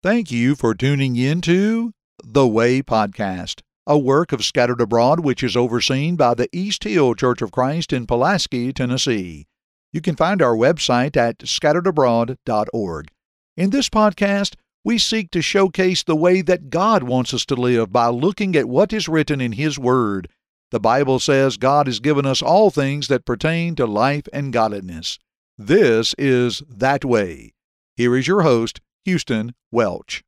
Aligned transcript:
Thank 0.00 0.30
you 0.30 0.54
for 0.54 0.76
tuning 0.76 1.16
in 1.16 1.40
to 1.40 1.92
The 2.22 2.46
Way 2.46 2.82
Podcast, 2.82 3.62
a 3.84 3.98
work 3.98 4.30
of 4.30 4.44
Scattered 4.44 4.80
Abroad 4.80 5.24
which 5.24 5.42
is 5.42 5.56
overseen 5.56 6.14
by 6.14 6.34
the 6.34 6.48
East 6.52 6.84
Hill 6.84 7.16
Church 7.16 7.42
of 7.42 7.50
Christ 7.50 7.92
in 7.92 8.06
Pulaski, 8.06 8.72
Tennessee. 8.72 9.48
You 9.92 10.00
can 10.00 10.14
find 10.14 10.40
our 10.40 10.54
website 10.54 11.16
at 11.16 11.38
scatteredabroad.org. 11.38 13.08
In 13.56 13.70
this 13.70 13.88
podcast, 13.88 14.54
we 14.84 14.98
seek 14.98 15.32
to 15.32 15.42
showcase 15.42 16.04
the 16.04 16.14
way 16.14 16.42
that 16.42 16.70
God 16.70 17.02
wants 17.02 17.34
us 17.34 17.44
to 17.46 17.56
live 17.56 17.90
by 17.92 18.06
looking 18.06 18.54
at 18.54 18.68
what 18.68 18.92
is 18.92 19.08
written 19.08 19.40
in 19.40 19.50
His 19.50 19.80
Word. 19.80 20.28
The 20.70 20.78
Bible 20.78 21.18
says 21.18 21.56
God 21.56 21.88
has 21.88 21.98
given 21.98 22.24
us 22.24 22.40
all 22.40 22.70
things 22.70 23.08
that 23.08 23.26
pertain 23.26 23.74
to 23.74 23.84
life 23.84 24.28
and 24.32 24.52
godliness. 24.52 25.18
This 25.58 26.14
is 26.16 26.62
That 26.68 27.04
Way. 27.04 27.54
Here 27.96 28.16
is 28.16 28.28
your 28.28 28.42
host, 28.42 28.80
Houston 29.04 29.54
Welch. 29.70 30.22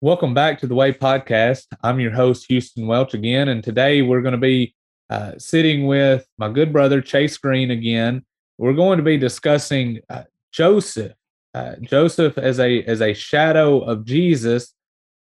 Welcome 0.00 0.34
back 0.34 0.60
to 0.60 0.66
the 0.66 0.74
Way 0.74 0.92
Podcast. 0.92 1.66
I'm 1.82 2.00
your 2.00 2.12
host, 2.12 2.46
Houston 2.48 2.86
Welch, 2.86 3.14
again. 3.14 3.48
And 3.48 3.64
today 3.64 4.02
we're 4.02 4.20
going 4.20 4.32
to 4.32 4.38
be 4.38 4.74
uh, 5.08 5.32
sitting 5.38 5.86
with 5.86 6.26
my 6.36 6.50
good 6.50 6.72
brother, 6.72 7.00
Chase 7.00 7.38
Green, 7.38 7.70
again. 7.70 8.24
We're 8.58 8.74
going 8.74 8.98
to 8.98 9.02
be 9.02 9.16
discussing 9.16 10.00
uh, 10.10 10.24
Joseph. 10.52 11.12
Uh, 11.54 11.76
Joseph 11.80 12.36
as 12.36 12.60
a 12.60 12.82
as 12.82 13.00
a 13.00 13.14
shadow 13.14 13.80
of 13.80 14.04
Jesus. 14.04 14.74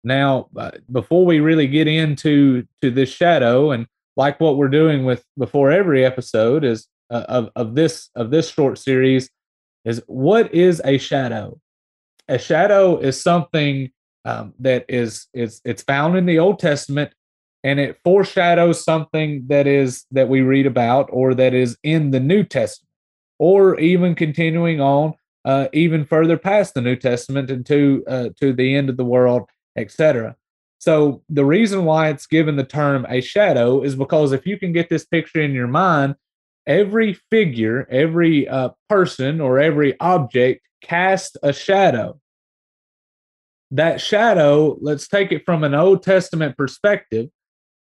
Now, 0.05 0.47
uh, 0.55 0.71
before 0.89 1.25
we 1.25 1.41
really 1.41 1.67
get 1.67 1.87
into 1.89 2.65
to 2.81 2.89
this 2.89 3.09
shadow, 3.09 3.71
and 3.71 3.85
like 4.15 4.39
what 4.39 4.55
we're 4.55 4.69
doing 4.69 5.03
with 5.03 5.25
before 5.37 5.71
every 5.71 6.05
episode 6.05 6.63
is 6.63 6.87
uh, 7.09 7.25
of 7.27 7.49
of 7.57 7.75
this 7.75 8.09
of 8.15 8.31
this 8.31 8.49
short 8.49 8.77
series, 8.77 9.29
is 9.83 10.01
what 10.07 10.53
is 10.53 10.81
a 10.85 10.97
shadow? 10.97 11.59
A 12.31 12.39
shadow 12.39 12.97
is 12.97 13.21
something 13.21 13.91
um, 14.23 14.53
that 14.59 14.85
is 14.87 15.27
is 15.33 15.61
it's 15.65 15.83
found 15.83 16.15
in 16.17 16.25
the 16.25 16.39
Old 16.39 16.59
Testament, 16.59 17.11
and 17.63 17.79
it 17.79 17.99
foreshadows 18.03 18.83
something 18.83 19.45
that 19.47 19.67
is 19.67 20.05
that 20.11 20.29
we 20.29 20.41
read 20.41 20.65
about 20.65 21.09
or 21.11 21.33
that 21.35 21.53
is 21.53 21.77
in 21.83 22.11
the 22.11 22.19
New 22.19 22.43
Testament, 22.43 22.89
or 23.37 23.79
even 23.79 24.15
continuing 24.15 24.79
on 24.79 25.13
uh, 25.43 25.67
even 25.73 26.05
further 26.05 26.37
past 26.37 26.73
the 26.73 26.81
New 26.81 26.95
Testament 26.95 27.49
into 27.51 28.03
uh, 28.07 28.29
to 28.39 28.53
the 28.53 28.75
end 28.75 28.89
of 28.89 28.95
the 28.95 29.05
world, 29.05 29.49
etc. 29.75 30.35
So 30.79 31.21
the 31.29 31.45
reason 31.45 31.85
why 31.85 32.09
it's 32.09 32.25
given 32.25 32.55
the 32.55 32.63
term 32.63 33.05
a 33.09 33.21
shadow 33.21 33.83
is 33.83 33.95
because 33.95 34.31
if 34.31 34.47
you 34.47 34.57
can 34.57 34.71
get 34.71 34.89
this 34.89 35.05
picture 35.05 35.41
in 35.41 35.51
your 35.51 35.67
mind, 35.67 36.15
every 36.65 37.13
figure, 37.29 37.87
every 37.91 38.47
uh, 38.47 38.69
person, 38.89 39.41
or 39.41 39.59
every 39.59 39.99
object 39.99 40.61
cast 40.81 41.37
a 41.43 41.53
shadow. 41.53 42.19
That 43.71 44.01
shadow, 44.01 44.77
let's 44.81 45.07
take 45.07 45.31
it 45.31 45.45
from 45.45 45.63
an 45.63 45.73
Old 45.73 46.03
Testament 46.03 46.57
perspective, 46.57 47.29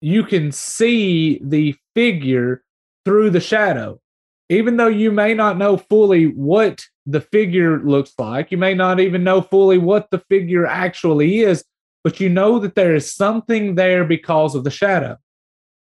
you 0.02 0.23
can 0.23 0.52
see 0.52 1.39
the 1.44 1.76
figure 1.95 2.64
through 3.06 3.31
the 3.31 3.39
shadow. 3.39 4.00
Even 4.50 4.78
though 4.78 4.88
you 4.88 5.11
may 5.11 5.34
not 5.34 5.58
know 5.58 5.78
fully 5.78 6.26
what 6.26 6.84
the 7.06 7.22
figure 7.22 7.80
looks 7.80 8.14
like, 8.20 8.52
you 8.52 8.58
may 8.58 8.73
not 8.73 9.00
even 9.00 9.23
know 9.23 9.42
fully 9.42 9.78
what 9.78 10.09
the 10.11 10.20
figure 10.30 10.66
actually 10.66 11.39
is, 11.39 11.64
but 12.04 12.20
you 12.20 12.30
know 12.30 12.59
that 12.59 12.76
there 12.76 12.94
is 12.94 13.11
something 13.11 13.76
there 13.76 14.04
because 14.04 14.56
of 14.56 14.64
the 14.64 14.70
shadow. 14.70 15.17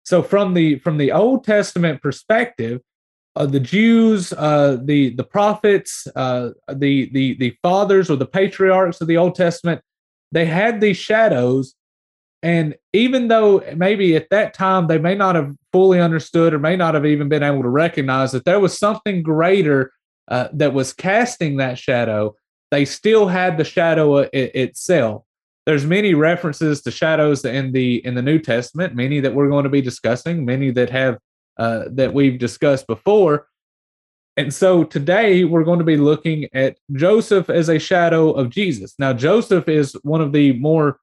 So 0.03 0.23
from 0.23 0.53
the 0.53 0.80
from 0.80 0.98
the 0.98 1.12
Old 1.12 1.44
Testament 1.44 2.02
perspective, 2.02 2.81
uh, 3.38 3.45
the 3.45 3.59
Jews, 3.59 4.33
uh, 4.33 4.80
the 4.83 5.11
the 5.11 5.23
prophets, 5.23 6.07
uh, 6.16 6.49
the 6.67 7.09
the 7.11 7.35
the 7.38 7.55
fathers 7.61 8.09
or 8.09 8.16
the 8.16 8.25
patriarchs 8.25 8.99
of 8.99 9.07
the 9.07 9.17
Old 9.17 9.35
Testament, 9.35 9.81
they 10.31 10.45
had 10.45 10.81
these 10.81 10.97
shadows, 10.97 11.75
and 12.41 12.75
even 12.94 13.27
though 13.27 13.63
maybe 13.75 14.16
at 14.16 14.31
that 14.31 14.55
time 14.55 14.88
they 14.88 14.97
may 14.97 15.13
not 15.13 15.35
have 15.35 15.53
fully 15.71 16.02
understood 16.02 16.52
or 16.52 16.59
may 16.59 16.75
not 16.75 16.95
have 16.95 17.05
even 17.05 17.29
been 17.29 17.44
able 17.44 17.62
to 17.62 17.69
recognize 17.69 18.31
that 18.31 18.44
there 18.44 18.59
was 18.59 18.78
something 18.78 19.22
greater 19.22 19.91
uh, 20.29 20.47
that 20.53 20.73
was 20.73 20.91
casting 20.91 21.57
that 21.57 21.78
shadow, 21.78 22.35
they 22.72 22.85
still 22.85 23.28
had 23.28 23.57
the 23.57 23.63
shadow 23.63 24.17
it, 24.17 24.56
itself. 24.56 25.23
There's 25.67 25.85
many 25.85 26.16
references 26.16 26.81
to 26.81 26.91
shadows 26.91 27.45
in 27.45 27.72
the 27.72 28.03
in 28.03 28.16
the 28.16 28.23
New 28.23 28.39
Testament, 28.39 28.95
many 28.95 29.19
that 29.19 29.35
we're 29.35 29.50
going 29.50 29.66
to 29.66 29.69
be 29.69 29.81
discussing, 29.81 30.44
many 30.44 30.72
that 30.72 30.89
have 30.89 31.19
uh, 31.57 31.85
that 31.91 32.13
we've 32.13 32.40
discussed 32.40 32.88
before. 32.88 33.47
And 34.38 34.53
so 34.53 34.84
today 34.84 35.44
we're 35.44 35.63
going 35.63 35.79
to 35.79 35.85
be 35.85 35.97
looking 35.97 36.47
at 36.53 36.78
Joseph 36.94 37.50
as 37.50 37.69
a 37.69 37.79
shadow 37.79 38.31
of 38.31 38.50
Jesus. 38.50 38.94
Now, 39.00 39.12
Joseph 39.13 39.68
is 39.68 39.94
one 40.03 40.22
of 40.22 40.31
the 40.31 40.53
more 40.53 41.00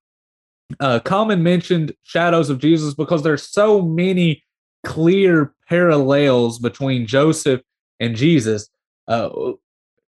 uh, 0.78 1.00
common 1.00 1.42
mentioned 1.42 1.94
shadows 2.04 2.48
of 2.48 2.58
Jesus 2.58 2.94
because 2.94 3.22
there's 3.22 3.48
so 3.48 3.82
many 3.82 4.44
clear 4.84 5.52
parallels 5.68 6.58
between 6.58 7.06
Joseph 7.06 7.60
and 7.98 8.14
Jesus. 8.14 8.68
Uh, 9.08 9.30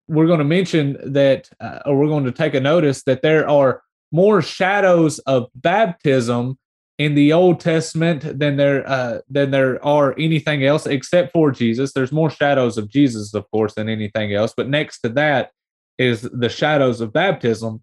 we're 0.07 0.27
going 0.27 0.39
to 0.39 0.45
mention 0.45 0.97
that, 1.13 1.49
uh, 1.59 1.79
or 1.85 1.97
we're 1.97 2.07
going 2.07 2.25
to 2.25 2.31
take 2.31 2.53
a 2.53 2.59
notice 2.59 3.03
that 3.03 3.21
there 3.21 3.49
are 3.49 3.81
more 4.11 4.41
shadows 4.41 5.19
of 5.19 5.47
baptism 5.55 6.57
in 6.97 7.15
the 7.15 7.33
Old 7.33 7.59
Testament 7.59 8.39
than 8.39 8.55
there 8.55 8.87
uh, 8.87 9.19
than 9.29 9.51
there 9.51 9.83
are 9.85 10.15
anything 10.17 10.63
else 10.63 10.85
except 10.85 11.33
for 11.33 11.51
Jesus. 11.51 11.93
There's 11.93 12.11
more 12.11 12.29
shadows 12.29 12.77
of 12.77 12.89
Jesus, 12.89 13.33
of 13.33 13.49
course, 13.51 13.73
than 13.73 13.89
anything 13.89 14.33
else. 14.33 14.53
But 14.55 14.69
next 14.69 14.99
to 14.99 15.09
that 15.09 15.51
is 15.97 16.21
the 16.21 16.49
shadows 16.49 17.01
of 17.01 17.13
baptism. 17.13 17.81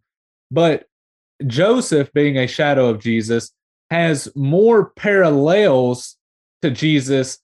But 0.51 0.87
Joseph, 1.47 2.13
being 2.13 2.39
a 2.39 2.47
shadow 2.47 2.89
of 2.89 3.01
Jesus, 3.01 3.53
has 3.91 4.31
more 4.35 4.91
parallels 4.97 6.17
to 6.63 6.71
Jesus 6.71 7.39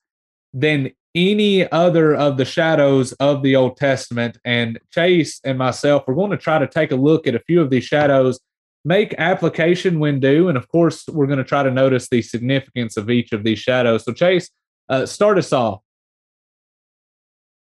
than 0.53 0.91
any 1.13 1.69
other 1.71 2.15
of 2.15 2.37
the 2.37 2.45
shadows 2.45 3.13
of 3.13 3.43
the 3.43 3.55
Old 3.55 3.77
Testament. 3.77 4.37
And 4.45 4.79
Chase 4.91 5.39
and 5.43 5.57
myself, 5.57 6.03
we're 6.07 6.15
going 6.15 6.31
to 6.31 6.37
try 6.37 6.57
to 6.57 6.67
take 6.67 6.91
a 6.91 6.95
look 6.95 7.27
at 7.27 7.35
a 7.35 7.43
few 7.47 7.61
of 7.61 7.69
these 7.69 7.83
shadows 7.83 8.39
make 8.89 9.13
application 9.19 9.99
when 9.99 10.19
due. 10.19 10.49
And 10.49 10.57
of 10.57 10.67
course, 10.67 11.07
we're 11.07 11.27
going 11.27 11.37
to 11.37 11.45
try 11.45 11.61
to 11.61 11.69
notice 11.69 12.09
the 12.09 12.23
significance 12.23 12.97
of 12.97 13.11
each 13.11 13.31
of 13.31 13.43
these 13.43 13.59
shadows. 13.59 14.03
So, 14.03 14.13
Chase, 14.13 14.49
uh, 14.89 15.05
start 15.05 15.37
us 15.37 15.53
off. 15.53 15.81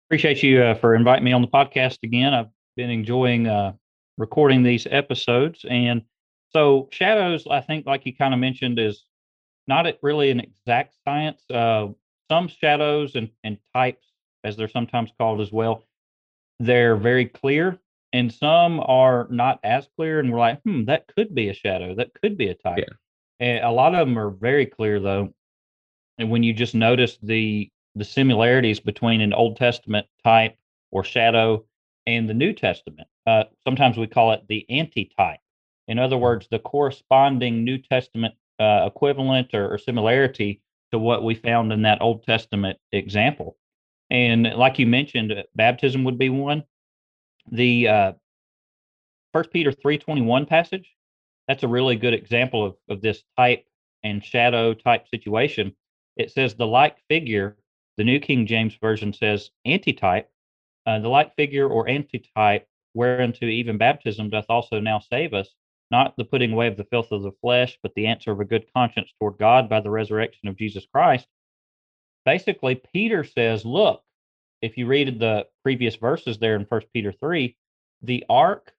Appreciate 0.09 0.41
you 0.45 0.63
uh, 0.63 0.75
for 0.75 0.95
inviting 0.95 1.25
me 1.25 1.33
on 1.33 1.43
the 1.43 1.49
podcast 1.49 1.99
again. 2.05 2.33
I've 2.33 2.47
been 2.77 2.91
enjoying 2.91 3.49
uh, 3.49 3.73
recording 4.19 4.63
these 4.63 4.87
episodes. 4.89 5.65
And 5.69 6.03
so, 6.51 6.89
shadows, 6.93 7.45
I 7.51 7.61
think, 7.61 7.87
like 7.87 8.07
you 8.07 8.15
kind 8.15 8.33
of 8.33 8.39
mentioned, 8.39 8.79
is 8.79 9.05
not 9.67 9.87
really 10.03 10.31
an 10.31 10.39
exact 10.39 10.95
science. 11.05 11.43
Uh, 11.53 11.89
some 12.31 12.47
shadows 12.47 13.17
and, 13.17 13.31
and 13.43 13.59
types, 13.75 14.07
as 14.45 14.57
they're 14.57 14.69
sometimes 14.69 15.11
called 15.19 15.41
as 15.41 15.51
well, 15.51 15.83
they're 16.61 16.97
very 16.97 17.27
clear 17.27 17.81
and 18.13 18.33
some 18.33 18.81
are 18.81 19.27
not 19.31 19.61
as 19.63 19.89
clear 19.97 20.21
and 20.21 20.33
we're 20.33 20.39
like 20.39 20.61
hmm 20.63 20.85
that 20.85 21.07
could 21.15 21.35
be 21.35 21.49
a 21.49 21.55
shadow 21.55 21.95
that 21.95 22.13
could 22.15 22.37
be 22.37 22.49
a 22.49 22.55
type 22.55 22.79
yeah. 22.79 23.47
and 23.47 23.65
a 23.65 23.71
lot 23.71 23.95
of 23.95 24.07
them 24.07 24.19
are 24.19 24.31
very 24.31 24.67
clear 24.67 25.01
though 25.01 25.33
and 26.19 26.31
when 26.31 26.43
you 26.43 26.53
just 26.53 26.75
notice 26.75 27.19
the 27.23 27.71
the 27.95 28.05
similarities 28.05 28.81
between 28.81 29.21
an 29.21 29.33
old 29.33 29.57
testament 29.57 30.07
type 30.25 30.57
or 30.91 31.03
shadow 31.05 31.65
and 32.07 32.29
the 32.29 32.35
new 32.35 32.53
testament 32.53 33.09
uh, 33.27 33.45
sometimes 33.63 33.97
we 33.97 34.07
call 34.07 34.33
it 34.33 34.43
the 34.49 34.65
anti-type 34.71 35.41
in 35.89 35.99
other 35.99 36.17
mm. 36.17 36.21
words 36.21 36.49
the 36.51 36.59
corresponding 36.59 37.65
new 37.65 37.79
testament 37.79 38.35
uh, 38.59 38.85
equivalent 38.87 39.55
or, 39.55 39.73
or 39.73 39.79
similarity 39.79 40.61
to 40.91 40.99
what 40.99 41.25
we 41.25 41.35
found 41.35 41.73
in 41.73 41.83
that 41.83 42.03
old 42.03 42.23
testament 42.25 42.79
example 42.93 43.57
and 44.11 44.45
like 44.57 44.79
you 44.79 44.87
mentioned 44.87 45.33
baptism 45.55 46.05
would 46.05 46.19
be 46.19 46.29
one 46.29 46.63
the 47.51 47.89
uh, 47.89 48.13
First 49.33 49.53
Peter 49.53 49.73
three 49.73 49.99
twenty 49.99 50.23
one 50.23 50.47
passage. 50.47 50.91
That's 51.49 51.63
a 51.63 51.69
really 51.69 51.97
good 51.97 52.15
example 52.15 52.65
of, 52.65 52.77
of 52.89 53.01
this 53.01 53.23
type 53.37 53.65
and 54.05 54.25
shadow 54.25 54.73
type 54.75 55.09
situation. 55.09 55.75
It 56.17 56.31
says 56.31 56.55
the 56.55 56.67
like 56.67 56.99
figure. 57.09 57.57
The 57.97 58.05
New 58.05 58.21
King 58.21 58.47
James 58.47 58.77
Version 58.81 59.13
says 59.13 59.51
antitype. 59.67 60.31
Uh, 60.87 61.01
the 61.01 61.09
like 61.09 61.35
figure 61.37 61.69
or 61.69 61.89
antitype, 61.89 62.67
whereunto 62.95 63.47
even 63.47 63.79
baptism 63.79 64.31
doth 64.31 64.47
also 64.49 64.81
now 64.81 64.99
save 64.99 65.35
us, 65.35 65.55
not 65.91 66.17
the 66.17 66.25
putting 66.25 66.53
away 66.53 66.67
of 66.67 66.77
the 66.77 66.85
filth 66.85 67.13
of 67.13 67.23
the 67.23 67.33
flesh, 67.43 67.79
but 67.83 67.93
the 67.95 68.07
answer 68.07 68.33
of 68.33 68.41
a 68.41 68.45
good 68.45 68.67
conscience 68.73 69.13
toward 69.19 69.39
God 69.39 69.69
by 69.69 69.81
the 69.81 69.91
resurrection 69.91 70.49
of 70.49 70.57
Jesus 70.57 70.87
Christ. 70.93 71.27
Basically, 72.25 72.81
Peter 72.93 73.25
says, 73.25 73.65
Look, 73.65 74.03
if 74.63 74.77
you 74.77 74.87
read 74.87 75.19
the 75.19 75.47
previous 75.63 75.97
verses 75.97 76.39
there 76.39 76.57
in 76.57 76.67
First 76.67 76.87
Peter 76.93 77.13
three, 77.13 77.57
the 78.03 78.25
ark 78.29 78.73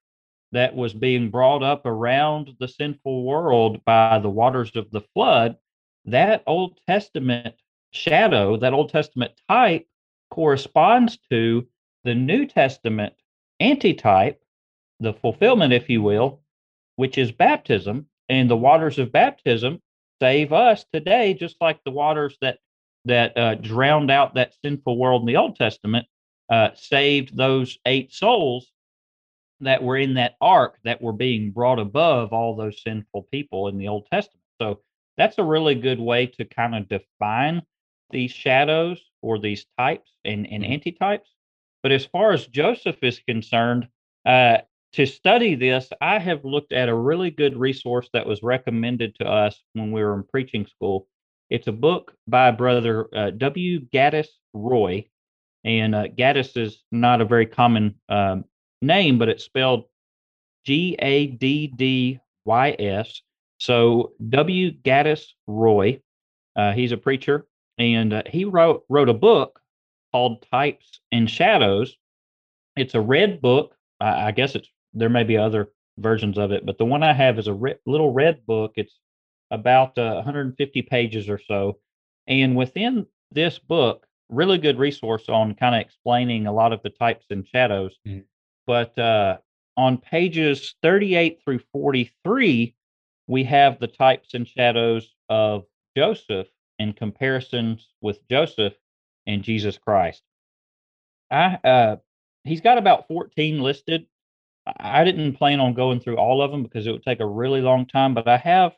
that 0.51 0.75
was 0.75 0.93
being 0.93 1.29
brought 1.29 1.63
up 1.63 1.85
around 1.85 2.55
the 2.59 2.67
sinful 2.67 3.23
world 3.23 3.83
by 3.85 4.19
the 4.19 4.29
waters 4.29 4.71
of 4.75 4.91
the 4.91 5.01
flood, 5.13 5.57
that 6.05 6.43
Old 6.45 6.79
Testament 6.87 7.55
shadow, 7.91 8.57
that 8.57 8.73
Old 8.73 8.89
Testament 8.89 9.33
type 9.49 9.87
corresponds 10.29 11.17
to 11.29 11.67
the 12.03 12.15
New 12.15 12.45
Testament 12.45 13.13
antitype, 13.59 14.41
the 14.99 15.13
fulfillment, 15.13 15.73
if 15.73 15.89
you 15.89 16.01
will, 16.01 16.41
which 16.95 17.17
is 17.17 17.31
baptism. 17.31 18.07
And 18.29 18.49
the 18.49 18.57
waters 18.57 18.97
of 18.97 19.11
baptism 19.11 19.81
save 20.21 20.53
us 20.53 20.85
today, 20.93 21.33
just 21.33 21.57
like 21.59 21.83
the 21.83 21.91
waters 21.91 22.37
that 22.41 22.59
that 23.05 23.37
uh, 23.37 23.55
drowned 23.55 24.11
out 24.11 24.35
that 24.35 24.53
sinful 24.63 24.97
world 24.97 25.21
in 25.21 25.27
the 25.27 25.37
Old 25.37 25.55
Testament 25.55 26.05
uh, 26.49 26.69
saved 26.75 27.35
those 27.35 27.77
eight 27.85 28.13
souls 28.13 28.71
that 29.61 29.81
were 29.83 29.97
in 29.97 30.15
that 30.15 30.35
ark 30.41 30.77
that 30.83 31.01
were 31.01 31.13
being 31.13 31.51
brought 31.51 31.79
above 31.79 32.33
all 32.33 32.55
those 32.55 32.81
sinful 32.81 33.27
people 33.31 33.67
in 33.67 33.77
the 33.77 33.87
Old 33.87 34.07
Testament. 34.11 34.43
So 34.61 34.81
that's 35.17 35.37
a 35.37 35.43
really 35.43 35.75
good 35.75 35.99
way 35.99 36.25
to 36.25 36.45
kind 36.45 36.75
of 36.75 36.89
define 36.89 37.61
these 38.09 38.31
shadows 38.31 38.99
or 39.21 39.39
these 39.39 39.65
types 39.77 40.11
and, 40.25 40.47
and 40.51 40.63
mm-hmm. 40.63 40.73
antitypes. 40.73 41.29
But 41.83 41.91
as 41.91 42.05
far 42.05 42.31
as 42.31 42.47
Joseph 42.47 42.97
is 43.01 43.19
concerned, 43.19 43.87
uh, 44.25 44.59
to 44.93 45.05
study 45.05 45.55
this, 45.55 45.89
I 46.01 46.19
have 46.19 46.43
looked 46.43 46.73
at 46.73 46.89
a 46.89 46.95
really 46.95 47.31
good 47.31 47.55
resource 47.55 48.09
that 48.13 48.25
was 48.25 48.43
recommended 48.43 49.15
to 49.19 49.25
us 49.25 49.61
when 49.73 49.91
we 49.91 50.03
were 50.03 50.15
in 50.15 50.23
preaching 50.23 50.67
school. 50.67 51.07
It's 51.51 51.67
a 51.67 51.73
book 51.73 52.13
by 52.27 52.49
Brother 52.51 53.07
uh, 53.13 53.31
W. 53.31 53.81
Gaddys 53.93 54.29
Roy. 54.53 55.05
And 55.65 55.93
uh, 55.93 56.07
Gaddys 56.07 56.55
is 56.55 56.81
not 56.93 57.19
a 57.19 57.25
very 57.25 57.45
common 57.45 57.95
um, 58.07 58.45
name, 58.81 59.19
but 59.19 59.27
it's 59.27 59.43
spelled 59.43 59.83
G 60.65 60.95
A 60.99 61.27
D 61.27 61.67
D 61.67 62.19
Y 62.45 62.75
S. 62.79 63.21
So 63.59 64.13
W. 64.29 64.71
Gaddys 64.71 65.25
Roy. 65.45 66.01
Uh, 66.55 66.71
he's 66.71 66.93
a 66.93 66.97
preacher, 66.97 67.45
and 67.77 68.13
uh, 68.13 68.23
he 68.27 68.45
wrote 68.45 68.83
wrote 68.89 69.09
a 69.09 69.13
book 69.13 69.59
called 70.11 70.45
Types 70.51 71.01
and 71.11 71.29
Shadows. 71.29 71.95
It's 72.75 72.95
a 72.95 73.01
red 73.01 73.41
book. 73.41 73.75
I, 73.99 74.27
I 74.27 74.31
guess 74.31 74.55
it's 74.55 74.69
there 74.93 75.09
may 75.09 75.23
be 75.23 75.37
other 75.37 75.69
versions 75.97 76.37
of 76.37 76.51
it, 76.51 76.65
but 76.65 76.77
the 76.77 76.85
one 76.85 77.03
I 77.03 77.13
have 77.13 77.37
is 77.37 77.47
a 77.47 77.53
re- 77.53 77.75
little 77.85 78.13
red 78.13 78.45
book. 78.45 78.73
It's 78.77 78.97
about 79.51 79.97
uh, 79.97 80.15
150 80.15 80.81
pages 80.83 81.29
or 81.29 81.39
so, 81.39 81.77
and 82.27 82.55
within 82.55 83.05
this 83.31 83.59
book, 83.59 84.07
really 84.29 84.57
good 84.57 84.79
resource 84.79 85.29
on 85.29 85.55
kind 85.55 85.75
of 85.75 85.81
explaining 85.81 86.47
a 86.47 86.53
lot 86.53 86.73
of 86.73 86.81
the 86.83 86.89
types 86.89 87.25
and 87.29 87.47
shadows. 87.47 87.97
Mm-hmm. 88.07 88.21
But 88.65 88.97
uh, 88.97 89.37
on 89.77 89.97
pages 89.97 90.75
38 90.81 91.41
through 91.43 91.59
43, 91.71 92.75
we 93.27 93.43
have 93.43 93.79
the 93.79 93.87
types 93.87 94.33
and 94.33 94.47
shadows 94.47 95.13
of 95.29 95.65
Joseph 95.95 96.47
in 96.79 96.93
comparisons 96.93 97.89
with 98.01 98.27
Joseph 98.29 98.73
and 99.27 99.43
Jesus 99.43 99.77
Christ. 99.77 100.23
I 101.29 101.59
uh, 101.63 101.95
he's 102.43 102.61
got 102.61 102.77
about 102.77 103.07
14 103.07 103.61
listed 103.61 104.07
I 104.65 105.03
didn't 105.03 105.33
plan 105.33 105.59
on 105.59 105.73
going 105.73 105.99
through 105.99 106.17
all 106.17 106.41
of 106.41 106.51
them 106.51 106.63
because 106.63 106.85
it 106.85 106.91
would 106.91 107.03
take 107.03 107.19
a 107.19 107.25
really 107.25 107.61
long 107.61 107.85
time, 107.85 108.13
but 108.13 108.27
I 108.27 108.37
have 108.37 108.73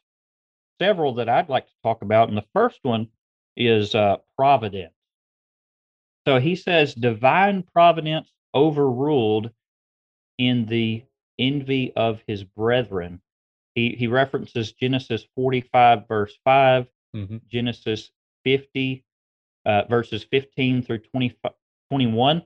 several 0.81 1.15
that 1.15 1.29
I'd 1.29 1.49
like 1.49 1.67
to 1.67 1.73
talk 1.83 2.01
about. 2.01 2.29
And 2.29 2.37
the 2.37 2.45
first 2.53 2.79
one 2.83 3.07
is 3.55 3.95
uh, 3.95 4.17
providence. 4.37 4.93
So 6.27 6.39
he 6.39 6.55
says 6.55 6.93
divine 6.93 7.63
providence 7.63 8.31
overruled 8.53 9.51
in 10.37 10.65
the 10.65 11.03
envy 11.37 11.93
of 11.95 12.21
his 12.27 12.43
brethren. 12.43 13.21
He, 13.75 13.95
he 13.97 14.07
references 14.07 14.71
Genesis 14.71 15.25
45, 15.35 16.07
verse 16.07 16.37
5, 16.43 16.87
mm-hmm. 17.15 17.37
Genesis 17.51 18.11
50, 18.45 19.03
uh, 19.65 19.83
verses 19.89 20.23
15 20.23 20.83
through 20.83 20.99
20, 20.99 21.35
21. 21.89 22.43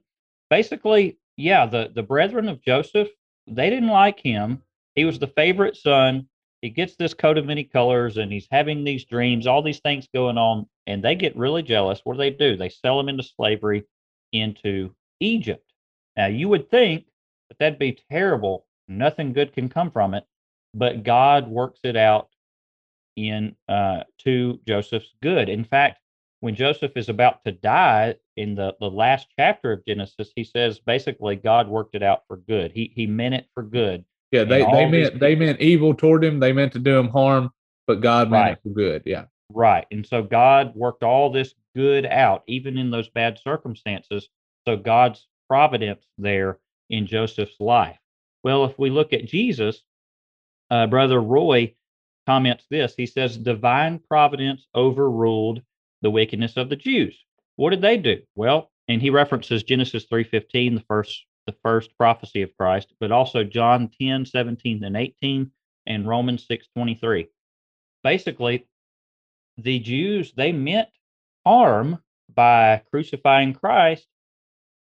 Basically, 0.49 1.19
yeah, 1.35 1.65
the, 1.65 1.91
the 1.93 2.03
brethren 2.03 2.47
of 2.49 2.63
Joseph 2.63 3.09
they 3.47 3.69
didn't 3.69 3.89
like 3.89 4.19
him. 4.19 4.61
He 4.95 5.05
was 5.05 5.19
the 5.19 5.27
favorite 5.27 5.77
son. 5.77 6.27
He 6.61 6.69
gets 6.69 6.95
this 6.95 7.13
coat 7.13 7.37
of 7.37 7.45
many 7.45 7.63
colors 7.63 8.17
and 8.17 8.31
he's 8.31 8.47
having 8.49 8.83
these 8.83 9.05
dreams, 9.05 9.45
all 9.45 9.61
these 9.61 9.79
things 9.79 10.07
going 10.13 10.37
on, 10.37 10.67
and 10.87 11.03
they 11.03 11.15
get 11.15 11.37
really 11.37 11.61
jealous. 11.63 12.01
What 12.03 12.13
do 12.13 12.17
they 12.17 12.31
do? 12.31 12.57
They 12.57 12.69
sell 12.69 12.99
him 12.99 13.09
into 13.09 13.23
slavery 13.23 13.83
into 14.31 14.93
Egypt. 15.19 15.71
Now, 16.15 16.27
you 16.27 16.49
would 16.49 16.69
think 16.69 17.05
that 17.49 17.59
that'd 17.59 17.79
be 17.79 17.99
terrible. 18.09 18.65
Nothing 18.87 19.33
good 19.33 19.53
can 19.53 19.69
come 19.69 19.91
from 19.91 20.13
it, 20.13 20.25
but 20.73 21.03
God 21.03 21.47
works 21.47 21.81
it 21.83 21.95
out 21.95 22.29
in 23.15 23.55
uh, 23.67 24.03
to 24.19 24.59
Joseph's 24.67 25.13
good. 25.21 25.49
In 25.49 25.63
fact, 25.63 25.99
when 26.39 26.55
Joseph 26.55 26.91
is 26.95 27.09
about 27.09 27.43
to 27.45 27.51
die 27.51 28.15
in 28.35 28.55
the, 28.55 28.75
the 28.79 28.89
last 28.89 29.27
chapter 29.37 29.71
of 29.71 29.85
Genesis, 29.85 30.31
he 30.35 30.43
says 30.43 30.79
basically 30.79 31.35
God 31.35 31.67
worked 31.67 31.95
it 31.95 32.03
out 32.03 32.23
for 32.27 32.37
good. 32.37 32.71
He 32.71 32.91
he 32.95 33.07
meant 33.07 33.35
it 33.35 33.47
for 33.53 33.63
good. 33.63 34.05
Yeah, 34.31 34.43
they, 34.43 34.63
they 34.63 34.85
meant 34.85 35.13
people, 35.13 35.19
they 35.19 35.35
meant 35.35 35.61
evil 35.61 35.93
toward 35.93 36.23
him. 36.23 36.39
They 36.39 36.51
meant 36.51 36.73
to 36.73 36.79
do 36.79 36.97
him 36.97 37.09
harm, 37.09 37.49
but 37.85 38.01
God 38.01 38.29
meant 38.29 38.43
right. 38.43 38.51
it 38.53 38.59
for 38.63 38.69
good. 38.69 39.03
Yeah. 39.05 39.25
Right. 39.53 39.85
And 39.91 40.05
so 40.05 40.21
God 40.21 40.75
worked 40.75 41.03
all 41.03 41.31
this 41.31 41.53
good 41.75 42.05
out, 42.05 42.43
even 42.47 42.77
in 42.77 42.91
those 42.91 43.09
bad 43.09 43.39
circumstances. 43.39 44.27
So 44.67 44.75
God's 44.75 45.27
providence 45.47 46.05
there 46.17 46.59
in 46.89 47.07
Joseph's 47.07 47.59
life. 47.59 47.97
Well, 48.43 48.65
if 48.65 48.77
we 48.77 48.89
look 48.89 49.13
at 49.13 49.25
Jesus, 49.25 49.81
uh, 50.69 50.87
Brother 50.87 51.21
Roy 51.21 51.73
comments 52.27 52.65
this. 52.69 52.93
He 52.95 53.05
says, 53.05 53.37
Divine 53.37 53.99
providence 54.09 54.67
overruled 54.75 55.61
the 56.01 56.11
wickedness 56.11 56.57
of 56.57 56.69
the 56.69 56.75
Jews. 56.75 57.17
What 57.55 57.71
did 57.71 57.81
they 57.81 57.97
do? 57.97 58.21
Well, 58.35 58.69
and 58.87 59.01
he 59.01 59.09
references 59.09 59.63
Genesis 59.63 60.05
3:15, 60.05 60.75
the 60.75 60.83
first 60.87 61.25
the 61.47 61.55
first 61.63 61.97
prophecy 61.97 62.43
of 62.43 62.55
Christ, 62.57 62.93
but 62.99 63.11
also 63.11 63.43
John 63.43 63.89
10, 63.99 64.25
17 64.25 64.83
and 64.83 64.95
18, 64.95 65.51
and 65.87 66.07
Romans 66.07 66.45
6, 66.47 66.67
23. 66.75 67.27
Basically, 68.03 68.67
the 69.57 69.79
Jews, 69.79 70.33
they 70.35 70.51
meant 70.51 70.89
harm 71.45 71.99
by 72.33 72.83
crucifying 72.91 73.53
Christ, 73.53 74.05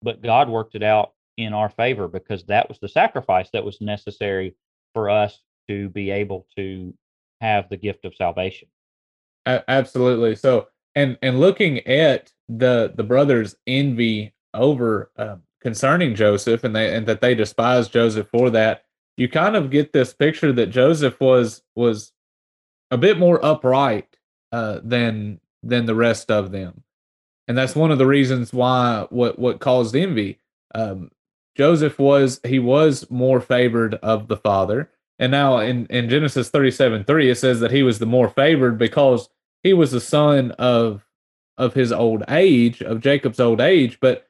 but 0.03 0.23
God 0.23 0.49
worked 0.49 0.75
it 0.75 0.83
out 0.83 1.13
in 1.37 1.53
our 1.53 1.69
favor 1.69 2.09
because 2.09 2.45
that 2.45 2.69
was 2.69 2.79
the 2.81 2.89
sacrifice 2.89 3.51
that 3.53 3.65
was 3.65 3.81
necessary 3.81 4.57
for 4.95 5.11
us 5.11 5.41
to 5.69 5.89
be 5.91 6.11
able 6.11 6.47
to 6.57 6.95
have 7.41 7.69
the 7.69 7.77
gift 7.77 8.05
of 8.05 8.15
salvation. 8.15 8.69
Absolutely. 9.47 10.37
So 10.37 10.69
and 10.95 11.19
and 11.23 11.41
looking 11.41 11.87
at 11.87 12.33
the 12.49 12.93
the 12.95 13.03
brothers' 13.03 13.57
envy 13.67 14.35
over 14.55 15.11
uh, 15.17 15.37
concerning 15.65 16.15
Joseph, 16.15 16.63
and 16.63 16.77
they 16.77 16.95
and 16.95 17.07
that 17.07 17.21
they 17.21 17.35
despise 17.35 17.89
Joseph 17.89 18.29
for 18.29 18.51
that, 18.51 18.85
you 19.17 19.29
kind 19.29 19.57
of 19.57 19.71
get 19.71 19.93
this 19.93 20.13
picture 20.13 20.53
that 20.53 20.67
Joseph 20.67 21.19
was 21.21 21.63
was 21.75 22.13
a 22.91 22.99
bit 22.99 23.19
more 23.19 23.44
upright 23.44 24.17
uh, 24.53 24.81
than 24.85 25.41
than 25.63 25.87
the 25.87 25.94
rest 25.94 26.31
of 26.31 26.53
them, 26.53 26.85
and 27.49 27.56
that's 27.56 27.75
one 27.75 27.91
of 27.91 27.99
the 27.99 28.06
reasons 28.06 28.53
why 28.53 29.06
what 29.11 29.39
what 29.39 29.59
caused 29.59 29.97
envy. 29.97 30.39
Um, 30.75 31.11
Joseph 31.56 31.99
was 31.99 32.41
he 32.44 32.59
was 32.59 33.11
more 33.11 33.41
favored 33.41 33.94
of 33.97 34.29
the 34.29 34.37
father, 34.37 34.91
and 35.19 35.33
now 35.33 35.59
in 35.59 35.87
in 35.87 36.11
Genesis 36.11 36.51
thirty 36.51 36.71
seven 36.71 37.05
three 37.05 37.31
it 37.31 37.37
says 37.37 37.61
that 37.61 37.71
he 37.71 37.83
was 37.83 37.99
the 37.99 38.06
more 38.06 38.29
favored 38.29 38.77
because 38.79 39.31
he 39.63 39.73
was 39.73 39.93
the 39.93 40.01
son 40.01 40.51
of 40.53 41.06
of 41.56 41.73
his 41.73 41.93
old 41.93 42.25
age, 42.29 42.83
of 42.83 43.01
Jacob's 43.01 43.41
old 43.41 43.61
age. 43.61 43.99
But 44.01 44.27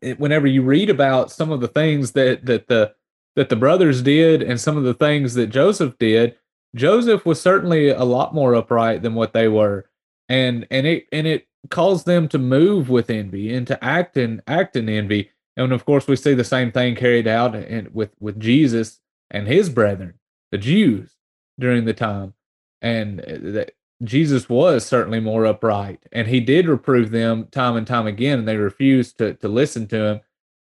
it, 0.00 0.18
whenever 0.18 0.46
you 0.46 0.62
read 0.62 0.90
about 0.90 1.30
some 1.30 1.50
of 1.50 1.60
the 1.60 1.68
things 1.68 2.12
that 2.12 2.46
that 2.46 2.68
the 2.68 2.94
that 3.34 3.48
the 3.48 3.56
brothers 3.56 4.02
did 4.02 4.42
and 4.42 4.60
some 4.60 4.76
of 4.76 4.84
the 4.84 4.94
things 4.94 5.34
that 5.34 5.48
Joseph 5.48 5.98
did, 5.98 6.36
Joseph 6.74 7.26
was 7.26 7.40
certainly 7.40 7.88
a 7.88 8.04
lot 8.04 8.34
more 8.34 8.54
upright 8.54 9.02
than 9.02 9.14
what 9.14 9.32
they 9.32 9.48
were, 9.48 9.88
and 10.28 10.66
and 10.70 10.86
it 10.86 11.06
and 11.12 11.26
it 11.26 11.46
caused 11.70 12.06
them 12.06 12.28
to 12.28 12.38
move 12.38 12.88
with 12.88 13.10
envy 13.10 13.52
and 13.54 13.66
to 13.66 13.82
act 13.82 14.16
in 14.16 14.42
act 14.46 14.76
in 14.76 14.88
envy. 14.88 15.30
And 15.56 15.72
of 15.72 15.84
course, 15.84 16.06
we 16.06 16.16
see 16.16 16.34
the 16.34 16.44
same 16.44 16.70
thing 16.70 16.94
carried 16.94 17.26
out 17.26 17.54
in, 17.54 17.88
with 17.92 18.10
with 18.20 18.40
Jesus 18.40 19.00
and 19.30 19.46
his 19.46 19.68
brethren, 19.68 20.14
the 20.50 20.58
Jews, 20.58 21.16
during 21.58 21.84
the 21.84 21.94
time, 21.94 22.34
and 22.80 23.20
eh, 23.20 23.38
that 23.40 23.72
Jesus 24.02 24.48
was 24.48 24.84
certainly 24.84 25.20
more 25.20 25.46
upright, 25.46 26.04
and 26.12 26.28
he 26.28 26.40
did 26.40 26.68
reprove 26.68 27.10
them 27.10 27.46
time 27.50 27.76
and 27.76 27.86
time 27.86 28.06
again, 28.06 28.40
and 28.40 28.48
they 28.48 28.56
refused 28.56 29.18
to 29.18 29.34
to 29.34 29.48
listen 29.48 29.86
to 29.88 30.04
him. 30.04 30.20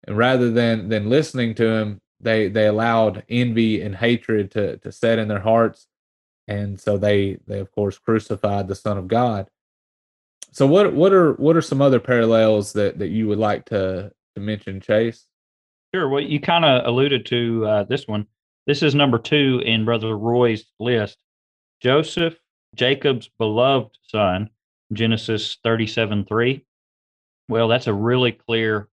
And 0.07 0.17
rather 0.17 0.51
than 0.51 0.89
than 0.89 1.09
listening 1.09 1.55
to 1.55 1.67
him, 1.67 2.01
they 2.21 2.49
they 2.49 2.67
allowed 2.67 3.25
envy 3.29 3.81
and 3.81 3.97
hatred 3.97 4.51
to 4.53 4.77
to 4.79 4.93
set 4.93 5.19
in 5.19 5.29
their 5.29 5.41
hearts, 5.41 5.87
and 6.47 6.79
so 6.79 6.99
they 6.99 7.39
they 7.47 7.59
of 7.59 7.73
course 7.73 7.99
crucified 7.99 8.69
the 8.69 8.75
Son 8.75 8.99
of 8.99 9.09
God. 9.09 9.49
So 10.53 10.67
what 10.67 10.93
what 10.93 11.13
are 11.13 11.33
what 11.35 11.57
are 11.57 11.63
some 11.63 11.81
other 11.81 12.01
parallels 12.01 12.75
that 12.75 12.99
that 12.99 13.09
you 13.09 13.29
would 13.29 13.39
like 13.39 13.65
to 13.67 14.13
to 14.35 14.41
mention, 14.41 14.81
Chase? 14.81 15.27
Sure. 15.95 16.09
Well, 16.09 16.23
you 16.23 16.41
kind 16.41 16.65
of 16.65 16.87
alluded 16.87 17.25
to 17.27 17.67
uh, 17.67 17.85
this 17.85 18.07
one. 18.07 18.27
This 18.67 18.83
is 18.83 18.95
number 18.95 19.19
two 19.19 19.63
in 19.65 19.85
Brother 19.85 20.17
Roy's 20.19 20.67
list. 20.79 21.17
Joseph 21.81 22.39
Jacob's 22.77 23.29
beloved 23.39 23.99
son, 24.09 24.51
Genesis 24.93 25.59
37 25.65 26.25
3. 26.25 26.65
Well, 27.49 27.69
that's 27.69 27.87
a 27.87 27.95
really 27.95 28.33
clear 28.33 28.89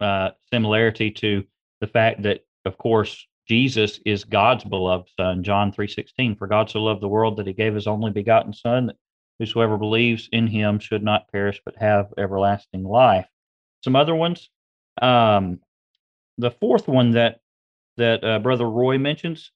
uh, 0.00 0.30
similarity 0.52 1.10
to 1.10 1.44
the 1.80 1.86
fact 1.86 2.22
that, 2.22 2.44
of 2.64 2.78
course, 2.78 3.26
Jesus 3.46 4.00
is 4.04 4.24
God's 4.24 4.64
beloved 4.64 5.08
son. 5.16 5.44
John 5.44 5.72
3:16 5.72 6.36
for 6.36 6.48
God 6.48 6.68
so 6.68 6.82
loved 6.82 7.00
the 7.00 7.08
world 7.08 7.36
that 7.36 7.46
he 7.46 7.52
gave 7.52 7.74
his 7.74 7.86
only 7.86 8.10
begotten 8.10 8.52
son 8.52 8.86
that 8.86 8.96
whosoever 9.38 9.76
believes 9.76 10.28
in 10.32 10.48
him 10.48 10.80
should 10.80 11.04
not 11.04 11.30
perish 11.30 11.60
but 11.64 11.76
have 11.76 12.12
everlasting 12.18 12.82
life. 12.82 13.28
Some 13.84 13.94
other 13.94 14.14
ones 14.16 14.50
um, 15.00 15.60
the 16.38 16.50
fourth 16.50 16.88
one 16.88 17.12
that 17.12 17.40
that 17.96 18.22
uh, 18.24 18.38
brother 18.38 18.68
Roy 18.68 18.98
mentions 18.98 19.52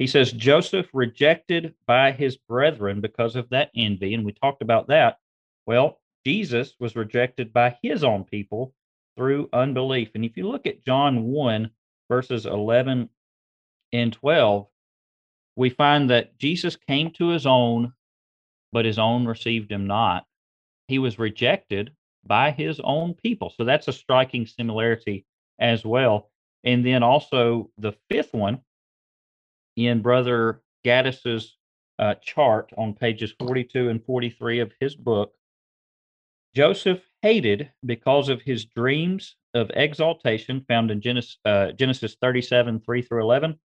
he 0.00 0.06
says 0.06 0.32
Joseph 0.32 0.88
rejected 0.94 1.74
by 1.86 2.10
his 2.10 2.38
brethren 2.38 3.02
because 3.02 3.36
of 3.36 3.50
that 3.50 3.70
envy 3.76 4.14
and 4.14 4.24
we 4.24 4.32
talked 4.32 4.62
about 4.62 4.88
that. 4.88 5.18
Well, 5.66 6.00
Jesus 6.24 6.74
was 6.80 6.96
rejected 6.96 7.52
by 7.52 7.76
his 7.82 8.02
own 8.02 8.24
people 8.24 8.72
through 9.14 9.50
unbelief. 9.52 10.12
And 10.14 10.24
if 10.24 10.38
you 10.38 10.48
look 10.48 10.66
at 10.66 10.86
John 10.86 11.24
1 11.24 11.70
verses 12.08 12.46
11 12.46 13.10
and 13.92 14.12
12, 14.14 14.66
we 15.56 15.68
find 15.68 16.08
that 16.08 16.38
Jesus 16.38 16.76
came 16.76 17.10
to 17.12 17.28
his 17.28 17.44
own, 17.44 17.92
but 18.72 18.86
his 18.86 18.98
own 18.98 19.26
received 19.26 19.70
him 19.70 19.86
not. 19.86 20.24
He 20.88 20.98
was 20.98 21.18
rejected 21.18 21.90
by 22.24 22.52
his 22.52 22.80
own 22.82 23.12
people. 23.12 23.52
So 23.54 23.64
that's 23.64 23.88
a 23.88 23.92
striking 23.92 24.46
similarity 24.46 25.26
as 25.58 25.84
well. 25.84 26.30
And 26.64 26.86
then 26.86 27.02
also 27.02 27.70
the 27.76 27.92
fifth 28.08 28.32
one 28.32 28.62
in 29.86 30.02
Brother 30.02 30.62
Gaddys's 30.84 31.56
uh, 31.98 32.14
chart 32.22 32.70
on 32.76 32.94
pages 32.94 33.32
42 33.38 33.88
and 33.88 34.04
43 34.04 34.60
of 34.60 34.72
his 34.80 34.96
book, 34.96 35.32
Joseph 36.54 37.02
hated 37.22 37.70
because 37.84 38.28
of 38.28 38.42
his 38.42 38.64
dreams 38.64 39.36
of 39.54 39.70
exaltation 39.74 40.64
found 40.68 40.90
in 40.90 41.00
Genesis, 41.00 41.38
uh, 41.44 41.72
Genesis 41.72 42.16
37, 42.20 42.80
3 42.80 43.02
through 43.02 43.22
11. 43.22 43.58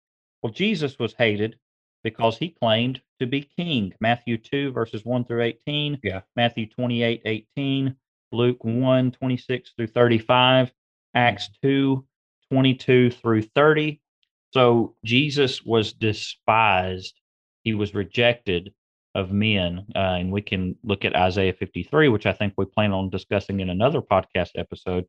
Well, 0.42 0.52
Jesus 0.52 0.98
was 0.98 1.14
hated 1.14 1.56
because 2.02 2.36
he 2.36 2.50
claimed 2.50 3.00
to 3.20 3.26
be 3.26 3.48
king. 3.56 3.92
Matthew 4.00 4.38
2, 4.38 4.72
verses 4.72 5.04
1 5.04 5.24
through 5.24 5.42
18. 5.42 6.00
Yeah. 6.02 6.22
Matthew 6.34 6.68
28, 6.68 7.22
18. 7.24 7.96
Luke 8.32 8.64
1, 8.64 9.12
26 9.12 9.72
through 9.76 9.86
35. 9.88 10.72
Acts 11.14 11.50
2, 11.62 12.04
22 12.50 13.10
through 13.10 13.42
30. 13.42 14.00
So 14.52 14.94
Jesus 15.04 15.62
was 15.62 15.92
despised. 15.92 17.18
He 17.64 17.74
was 17.74 17.94
rejected 17.94 18.72
of 19.14 19.32
men. 19.32 19.86
Uh, 19.94 20.16
and 20.18 20.32
we 20.32 20.42
can 20.42 20.76
look 20.84 21.04
at 21.04 21.16
Isaiah 21.16 21.52
53, 21.52 22.08
which 22.08 22.26
I 22.26 22.32
think 22.32 22.54
we 22.56 22.64
plan 22.64 22.92
on 22.92 23.10
discussing 23.10 23.60
in 23.60 23.70
another 23.70 24.00
podcast 24.00 24.50
episode 24.56 25.06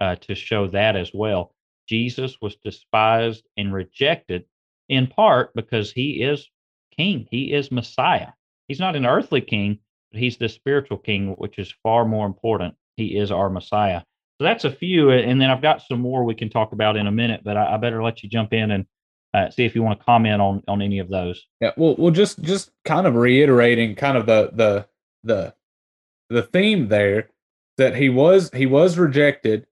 uh, 0.00 0.16
to 0.16 0.34
show 0.34 0.68
that 0.68 0.96
as 0.96 1.10
well. 1.14 1.54
Jesus 1.88 2.40
was 2.40 2.56
despised 2.64 3.46
and 3.56 3.72
rejected 3.72 4.44
in 4.88 5.06
part 5.06 5.54
because 5.54 5.92
he 5.92 6.22
is 6.22 6.48
king, 6.96 7.26
he 7.30 7.52
is 7.52 7.70
Messiah. 7.70 8.32
He's 8.68 8.80
not 8.80 8.96
an 8.96 9.06
earthly 9.06 9.40
king, 9.40 9.78
but 10.10 10.20
he's 10.20 10.36
the 10.36 10.48
spiritual 10.48 10.98
king, 10.98 11.34
which 11.38 11.58
is 11.58 11.74
far 11.82 12.04
more 12.04 12.26
important. 12.26 12.74
He 12.96 13.16
is 13.16 13.30
our 13.30 13.50
Messiah. 13.50 14.02
So 14.38 14.44
that's 14.44 14.64
a 14.64 14.70
few. 14.70 15.10
And 15.10 15.40
then 15.40 15.50
I've 15.50 15.62
got 15.62 15.82
some 15.82 16.00
more 16.00 16.24
we 16.24 16.34
can 16.34 16.50
talk 16.50 16.72
about 16.72 16.96
in 16.96 17.06
a 17.06 17.12
minute, 17.12 17.40
but 17.42 17.56
I, 17.56 17.74
I 17.74 17.76
better 17.78 18.02
let 18.02 18.22
you 18.22 18.28
jump 18.28 18.52
in 18.52 18.70
and 18.70 18.86
uh, 19.32 19.50
see 19.50 19.64
if 19.64 19.74
you 19.74 19.82
want 19.82 19.98
to 19.98 20.04
comment 20.04 20.40
on 20.40 20.62
on 20.66 20.80
any 20.80 20.98
of 20.98 21.08
those. 21.08 21.46
Yeah, 21.60 21.72
well, 21.76 21.94
well, 21.98 22.10
just 22.10 22.40
just 22.42 22.70
kind 22.84 23.06
of 23.06 23.14
reiterating 23.14 23.94
kind 23.94 24.16
of 24.16 24.26
the 24.26 24.50
the 24.52 24.86
the 25.24 25.54
the 26.30 26.42
theme 26.42 26.88
there 26.88 27.28
that 27.76 27.96
he 27.96 28.08
was 28.08 28.50
he 28.54 28.66
was 28.66 28.98
rejected, 28.98 29.66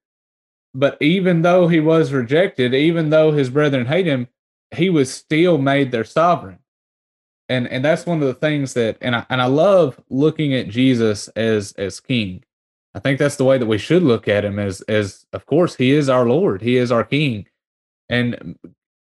but 0.74 1.00
even 1.00 1.42
though 1.42 1.68
he 1.68 1.80
was 1.80 2.12
rejected, 2.12 2.74
even 2.74 3.10
though 3.10 3.32
his 3.32 3.48
brethren 3.48 3.86
hate 3.86 4.06
him, 4.06 4.28
he 4.74 4.90
was 4.90 5.12
still 5.12 5.56
made 5.56 5.90
their 5.90 6.04
sovereign. 6.04 6.58
And 7.48 7.68
and 7.68 7.84
that's 7.84 8.06
one 8.06 8.20
of 8.22 8.28
the 8.28 8.34
things 8.34 8.74
that 8.74 8.98
and 9.00 9.16
I 9.16 9.26
and 9.30 9.40
I 9.40 9.46
love 9.46 10.00
looking 10.10 10.54
at 10.54 10.68
Jesus 10.68 11.28
as 11.28 11.72
as 11.72 12.00
king. 12.00 12.44
I 12.94 13.00
think 13.00 13.18
that's 13.18 13.36
the 13.36 13.44
way 13.44 13.58
that 13.58 13.66
we 13.66 13.78
should 13.78 14.02
look 14.02 14.28
at 14.28 14.44
him 14.44 14.58
as 14.58 14.80
as 14.82 15.26
of 15.32 15.46
course 15.46 15.76
he 15.76 15.92
is 15.92 16.08
our 16.08 16.26
Lord, 16.26 16.62
he 16.62 16.76
is 16.76 16.92
our 16.92 17.04
king. 17.04 17.46
And 18.08 18.58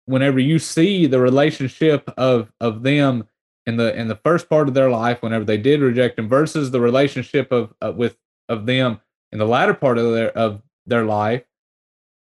whenever 0.05 0.39
you 0.39 0.59
see 0.59 1.07
the 1.07 1.19
relationship 1.19 2.11
of 2.17 2.51
of 2.59 2.83
them 2.83 3.27
in 3.65 3.77
the 3.77 3.95
in 3.97 4.07
the 4.07 4.15
first 4.15 4.49
part 4.49 4.67
of 4.67 4.73
their 4.73 4.89
life 4.89 5.21
whenever 5.21 5.45
they 5.45 5.57
did 5.57 5.81
reject 5.81 6.19
him 6.19 6.27
versus 6.27 6.71
the 6.71 6.81
relationship 6.81 7.51
of 7.51 7.73
uh, 7.81 7.91
with 7.95 8.17
of 8.49 8.65
them 8.65 8.99
in 9.31 9.39
the 9.39 9.45
latter 9.45 9.73
part 9.73 9.97
of 9.97 10.11
their 10.13 10.35
of 10.37 10.61
their 10.85 11.05
life 11.05 11.43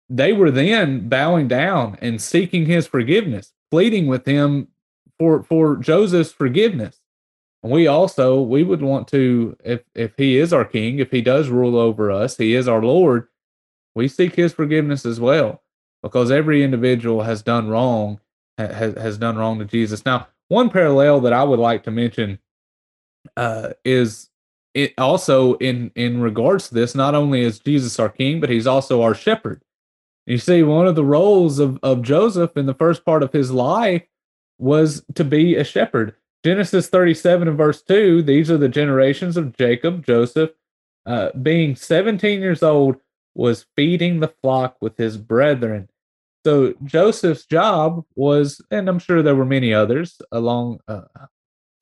they 0.09 0.33
were 0.33 0.51
then 0.51 1.09
bowing 1.09 1.47
down 1.47 1.97
and 2.01 2.21
seeking 2.21 2.67
his 2.67 2.87
forgiveness 2.87 3.53
pleading 3.71 4.07
with 4.07 4.27
him 4.27 4.69
for 5.19 5.43
for 5.43 5.77
Joseph's 5.77 6.33
forgiveness 6.33 7.00
we 7.63 7.87
also 7.87 8.41
we 8.41 8.63
would 8.63 8.83
want 8.83 9.07
to 9.09 9.57
if 9.65 9.83
if 9.95 10.13
he 10.17 10.39
is 10.39 10.53
our 10.53 10.65
king 10.65 10.99
if 10.99 11.11
he 11.11 11.21
does 11.21 11.49
rule 11.49 11.77
over 11.77 12.11
us 12.11 12.37
he 12.37 12.55
is 12.55 12.67
our 12.67 12.83
lord 12.83 13.29
we 13.95 14.09
seek 14.09 14.35
his 14.35 14.53
forgiveness 14.53 15.05
as 15.05 15.21
well 15.21 15.63
because 16.03 16.31
every 16.31 16.63
individual 16.63 17.23
has 17.23 17.43
done 17.43 17.69
wrong 17.69 18.19
has 18.69 18.95
has 18.95 19.19
done 19.19 19.37
wrong 19.37 19.59
to 19.59 19.65
Jesus. 19.65 20.05
Now, 20.05 20.29
one 20.49 20.71
parallel 20.71 21.21
that 21.21 21.33
I 21.33 21.45
would 21.45 21.59
like 21.59 21.85
to 21.85 21.91
mention 21.91 22.39
uh, 23.37 23.71
is 23.85 24.29
it 24.75 24.95
also 24.99 25.55
in 25.55 25.91
in 25.95 26.21
regards 26.21 26.69
to 26.69 26.75
this. 26.75 26.95
Not 26.95 27.15
only 27.15 27.43
is 27.43 27.59
Jesus 27.59 27.99
our 27.99 28.09
King, 28.09 28.41
but 28.41 28.51
He's 28.51 28.67
also 28.67 29.03
our 29.03 29.15
Shepherd. 29.15 29.63
You 30.27 30.39
see, 30.39 30.63
one 30.63 30.87
of 30.87 30.95
the 30.95 31.05
roles 31.05 31.59
of 31.59 31.79
of 31.83 32.03
Joseph 32.03 32.57
in 32.57 32.67
the 32.67 32.75
first 32.75 33.05
part 33.05 33.23
of 33.23 33.33
his 33.33 33.51
life 33.51 34.03
was 34.59 35.05
to 35.15 35.25
be 35.25 35.57
a 35.57 35.65
shepherd. 35.65 36.15
Genesis 36.45 36.89
37 36.89 37.49
and 37.49 37.59
verse 37.59 37.83
2, 37.83 38.23
these 38.23 38.51
are 38.51 38.57
the 38.57 38.69
generations 38.69 39.37
of 39.37 39.57
Jacob, 39.57 40.05
Joseph, 40.07 40.51
uh, 41.07 41.31
being 41.43 41.77
17 41.77 42.41
years 42.41 42.63
old, 42.63 42.97
was 43.35 43.67
feeding 43.77 44.21
the 44.21 44.33
flock 44.43 44.77
with 44.81 44.97
his 44.97 45.17
brethren. 45.17 45.89
So 46.45 46.75
Joseph's 46.85 47.45
job 47.45 48.05
was, 48.15 48.63
and 48.71 48.89
I'm 48.89 48.99
sure 48.99 49.23
there 49.23 49.35
were 49.35 49.45
many 49.45 49.75
others 49.75 50.21
along 50.33 50.81
uh, 50.89 51.03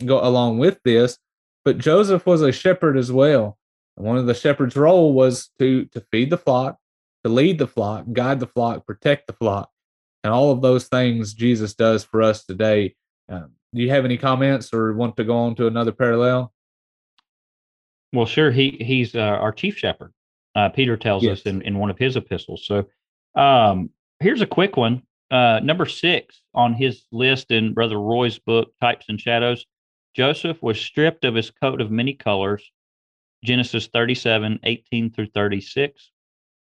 go 0.05 0.21
along 0.21 0.59
with 0.59 0.81
this, 0.85 1.19
but 1.65 1.79
Joseph 1.79 2.27
was 2.27 2.43
a 2.43 2.53
shepherd 2.53 2.97
as 2.97 3.13
well. 3.13 3.57
And 3.97 4.07
one 4.07 4.17
of 4.17 4.27
the 4.27 4.35
shepherd's 4.35 4.77
role 4.77 5.13
was 5.13 5.51
to 5.59 5.85
to 5.87 6.01
feed 6.11 6.31
the 6.31 6.39
flock, 6.39 6.79
to 7.25 7.31
lead 7.31 7.59
the 7.59 7.67
flock, 7.67 8.07
guide 8.13 8.41
the 8.41 8.47
flock, 8.47 8.87
protect 8.87 9.29
the 9.29 9.33
flock, 9.33 9.71
and 10.25 10.33
all 10.33 10.51
of 10.51 10.61
those 10.63 10.89
things 10.89 11.35
Jesus 11.35 11.75
does 11.75 12.03
for 12.03 12.23
us 12.23 12.45
today. 12.45 12.97
Um, 13.29 13.53
do 13.75 13.83
you 13.83 13.91
have 13.91 14.05
any 14.05 14.17
comments 14.17 14.73
or 14.73 14.93
want 14.95 15.17
to 15.17 15.25
go 15.25 15.37
on 15.37 15.55
to 15.57 15.67
another 15.67 15.93
parallel? 15.93 16.53
Well, 18.13 18.27
sure. 18.27 18.51
He 18.51 18.79
he's 18.81 19.15
uh, 19.15 19.21
our 19.21 19.53
chief 19.53 19.77
shepherd. 19.77 20.13
Uh, 20.55 20.69
Peter 20.71 20.97
tells 20.97 21.23
yes. 21.23 21.41
us 21.41 21.43
in, 21.43 21.63
in 21.63 21.79
one 21.79 21.91
of 21.91 21.99
his 21.99 22.17
epistles. 22.17 22.67
So 22.67 22.87
um, 23.35 23.91
here's 24.21 24.41
a 24.41 24.47
quick 24.47 24.77
one. 24.77 25.03
Uh, 25.31 25.61
number 25.63 25.85
six 25.85 26.41
on 26.55 26.73
his 26.73 27.05
list 27.13 27.51
in 27.51 27.75
Brother 27.75 27.99
Roy's 28.01 28.39
book, 28.39 28.73
Types 28.81 29.07
and 29.09 29.21
Shadows. 29.21 29.67
Joseph 30.15 30.63
was 30.63 30.81
stripped 30.81 31.25
of 31.25 31.35
his 31.35 31.51
coat 31.51 31.81
of 31.81 31.91
many 31.91 32.15
colors, 32.15 32.73
Genesis 33.45 33.89
37, 33.89 34.59
18 34.65 35.13
through 35.13 35.29
36. 35.29 36.11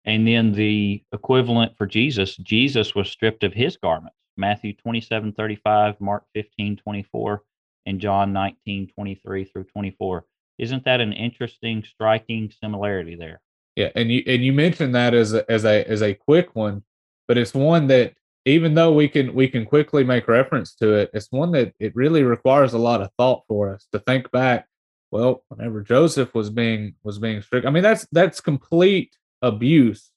And 0.06 0.28
then 0.28 0.54
the 0.54 1.04
equivalent 1.12 1.78
for 1.78 1.86
Jesus, 1.86 2.38
Jesus 2.38 2.96
was 2.96 3.10
stripped 3.10 3.44
of 3.44 3.54
his 3.54 3.76
garments, 3.78 4.16
Matthew 4.38 4.74
27, 4.74 5.34
35, 5.34 6.02
Mark 6.02 6.26
15, 6.34 6.78
24, 6.78 7.44
and 7.86 8.00
John 8.00 8.34
19, 8.34 8.92
23 8.96 9.46
through 9.46 9.64
24. 9.66 10.26
Isn't 10.58 10.86
that 10.86 11.02
an 11.02 11.14
interesting, 11.14 11.84
striking 11.84 12.52
similarity 12.62 13.16
there? 13.16 13.42
Yeah, 13.76 13.90
and 13.96 14.10
you 14.10 14.24
and 14.26 14.44
you 14.44 14.54
mentioned 14.54 14.96
that 14.96 15.14
as 15.14 15.34
a, 15.34 15.50
as 15.52 15.66
a 15.66 15.84
as 15.90 16.02
a 16.02 16.14
quick 16.14 16.56
one, 16.56 16.84
but 17.28 17.38
it's 17.38 17.54
one 17.54 17.88
that 17.88 18.14
even 18.46 18.74
though 18.74 18.94
we 18.94 19.10
can 19.10 19.34
we 19.34 19.50
can 19.50 19.66
quickly 19.66 20.04
make 20.04 20.28
reference 20.28 20.74
to 20.76 20.94
it, 20.94 21.10
it's 21.14 21.32
one 21.32 21.52
that 21.52 21.74
it 21.80 21.96
really 21.96 22.24
requires 22.24 22.74
a 22.74 22.78
lot 22.78 23.02
of 23.02 23.12
thought 23.18 23.44
for 23.48 23.74
us 23.74 23.86
to 23.92 24.00
think 24.00 24.32
back. 24.32 24.68
Well, 25.12 25.44
whenever 25.50 25.82
Joseph 25.82 26.34
was 26.34 26.50
being 26.50 26.96
was 27.04 27.20
being 27.20 27.42
strict, 27.42 27.66
I 27.66 27.70
mean 27.70 27.84
that's 27.84 28.08
that's 28.14 28.40
complete 28.40 29.18
abuse, 29.42 30.12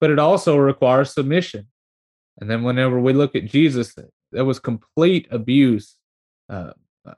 but 0.00 0.10
it 0.10 0.18
also 0.18 0.56
requires 0.56 1.14
submission. 1.14 1.68
And 2.40 2.48
then 2.48 2.62
whenever 2.62 3.00
we 3.00 3.12
look 3.12 3.34
at 3.34 3.46
Jesus, 3.46 3.96
there 4.32 4.44
was 4.44 4.58
complete 4.58 5.26
abuse 5.30 5.96
uh, 6.48 6.72
uh, 7.06 7.14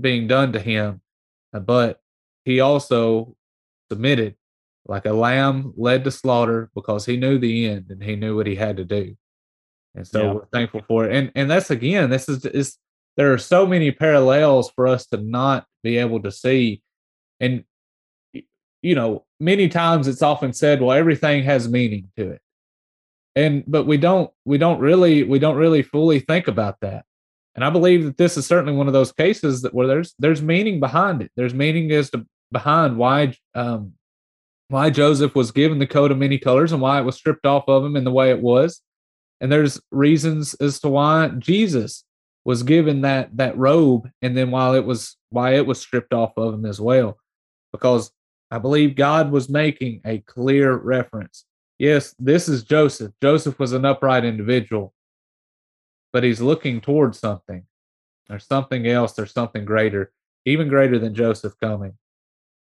being 0.00 0.26
done 0.26 0.52
to 0.52 0.60
him, 0.60 1.00
uh, 1.52 1.60
but 1.60 2.00
he 2.44 2.60
also 2.60 3.36
submitted 3.90 4.36
like 4.86 5.06
a 5.06 5.12
lamb 5.12 5.74
led 5.76 6.04
to 6.04 6.10
slaughter 6.10 6.70
because 6.74 7.06
he 7.06 7.16
knew 7.16 7.38
the 7.38 7.68
end 7.68 7.86
and 7.90 8.02
he 8.02 8.16
knew 8.16 8.34
what 8.36 8.46
he 8.46 8.56
had 8.56 8.76
to 8.78 8.84
do. 8.84 9.16
And 9.94 10.06
so 10.06 10.22
yeah. 10.22 10.32
we're 10.32 10.46
thankful 10.46 10.82
for 10.88 11.04
it. 11.04 11.14
And 11.14 11.32
and 11.34 11.50
that's 11.50 11.70
again, 11.70 12.10
this 12.10 12.28
is 12.28 12.44
is 12.46 12.78
there 13.16 13.32
are 13.32 13.38
so 13.38 13.66
many 13.66 13.92
parallels 13.92 14.70
for 14.70 14.88
us 14.88 15.06
to 15.08 15.18
not 15.18 15.66
be 15.82 15.98
able 15.98 16.22
to 16.22 16.32
see. 16.32 16.82
And 17.38 17.64
you 18.82 18.94
know, 18.94 19.24
many 19.38 19.68
times 19.68 20.08
it's 20.08 20.22
often 20.22 20.52
said, 20.52 20.80
well, 20.80 20.96
everything 20.96 21.44
has 21.44 21.68
meaning 21.68 22.10
to 22.16 22.30
it. 22.30 22.41
And 23.34 23.64
but 23.66 23.84
we 23.84 23.96
don't 23.96 24.30
we 24.44 24.58
don't 24.58 24.80
really 24.80 25.22
we 25.22 25.38
don't 25.38 25.56
really 25.56 25.82
fully 25.82 26.20
think 26.20 26.48
about 26.48 26.80
that. 26.80 27.04
And 27.54 27.64
i 27.64 27.70
believe 27.70 28.04
that 28.04 28.16
this 28.16 28.36
is 28.36 28.46
certainly 28.46 28.74
one 28.74 28.86
of 28.86 28.92
those 28.92 29.12
cases 29.12 29.62
that 29.62 29.74
where 29.74 29.86
there's 29.86 30.14
there's 30.18 30.42
meaning 30.42 30.80
behind 30.80 31.22
it. 31.22 31.30
There's 31.36 31.54
meaning 31.54 31.90
as 31.92 32.10
to 32.10 32.26
behind 32.50 32.96
why 32.96 33.34
um 33.54 33.92
why 34.68 34.90
joseph 34.90 35.34
was 35.34 35.50
given 35.50 35.78
the 35.78 35.86
coat 35.86 36.10
of 36.10 36.18
many 36.18 36.38
colors 36.38 36.72
and 36.72 36.80
why 36.80 36.98
it 36.98 37.04
was 37.04 37.16
stripped 37.16 37.46
off 37.46 37.64
of 37.68 37.84
him 37.84 37.96
in 37.96 38.04
the 38.04 38.12
way 38.12 38.30
it 38.30 38.40
was. 38.40 38.82
And 39.40 39.50
there's 39.50 39.80
reasons 39.90 40.54
as 40.54 40.80
to 40.80 40.88
why 40.88 41.28
jesus 41.38 42.04
was 42.44 42.62
given 42.62 43.02
that 43.02 43.34
that 43.36 43.56
robe 43.56 44.10
and 44.20 44.36
then 44.36 44.50
while 44.50 44.74
it 44.74 44.84
was 44.84 45.16
why 45.30 45.54
it 45.54 45.66
was 45.66 45.80
stripped 45.80 46.12
off 46.12 46.32
of 46.36 46.54
him 46.54 46.66
as 46.66 46.80
well. 46.80 47.16
Because 47.72 48.12
i 48.50 48.58
believe 48.58 48.94
god 48.94 49.30
was 49.30 49.48
making 49.48 50.02
a 50.04 50.18
clear 50.18 50.74
reference 50.76 51.46
yes, 51.82 52.14
this 52.18 52.48
is 52.48 52.62
Joseph. 52.62 53.12
Joseph 53.20 53.58
was 53.58 53.72
an 53.72 53.84
upright 53.84 54.24
individual, 54.24 54.94
but 56.12 56.22
he's 56.22 56.40
looking 56.40 56.80
towards 56.80 57.18
something. 57.18 57.64
There's 58.28 58.46
something 58.46 58.86
else, 58.86 59.14
there's 59.14 59.32
something 59.32 59.64
greater, 59.64 60.12
even 60.46 60.68
greater 60.68 60.98
than 60.98 61.14
Joseph 61.14 61.58
coming. 61.60 61.94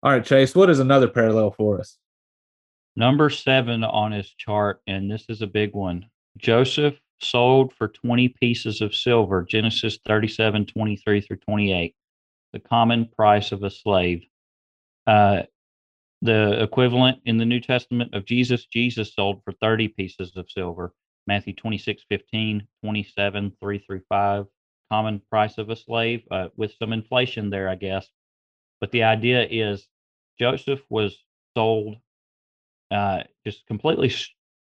All 0.03 0.11
right, 0.11 0.25
Chase, 0.25 0.55
what 0.55 0.71
is 0.71 0.79
another 0.79 1.09
parallel 1.09 1.51
for 1.51 1.79
us? 1.79 1.99
Number 2.97 3.29
seven 3.29 3.85
on 3.85 4.13
his 4.13 4.31
chart, 4.31 4.81
and 4.87 5.11
this 5.11 5.27
is 5.29 5.43
a 5.43 5.47
big 5.47 5.75
one. 5.75 6.07
Joseph 6.39 6.95
sold 7.21 7.75
for 7.75 7.89
20 7.89 8.31
pieces 8.31 8.81
of 8.81 8.95
silver, 8.95 9.43
Genesis 9.43 9.99
37, 10.07 10.67
23 10.67 11.21
through 11.21 11.37
28, 11.37 11.95
the 12.55 12.59
common 12.59 13.07
price 13.07 13.53
of 13.53 13.63
a 13.65 13.71
slave. 13.71 14.25
Uh, 15.07 15.43
the 16.25 16.63
equivalent 16.63 17.19
in 17.27 17.37
the 17.37 17.45
New 17.45 17.61
Testament 17.61 18.15
of 18.15 18.25
Jesus, 18.25 18.65
Jesus 18.65 19.15
sold 19.15 19.43
for 19.45 19.53
30 19.53 19.89
pieces 19.89 20.33
of 20.37 20.51
silver. 20.51 20.95
Matthew 21.27 21.55
26, 21.55 22.03
15, 22.09 22.67
27, 22.83 23.53
3 23.61 23.79
through 23.81 24.01
5. 24.09 24.47
Common 24.91 25.21
price 25.29 25.59
of 25.59 25.69
a 25.69 25.77
slave 25.77 26.23
uh, 26.31 26.49
with 26.57 26.73
some 26.79 26.95
inflation 26.95 27.51
there, 27.51 27.69
I 27.69 27.75
guess. 27.75 28.09
But 28.81 28.91
the 28.91 29.03
idea 29.03 29.47
is 29.51 29.87
Joseph 30.39 30.81
was 30.89 31.15
sold 31.55 31.97
uh, 32.91 33.25
just 33.47 33.67
completely 33.67 34.11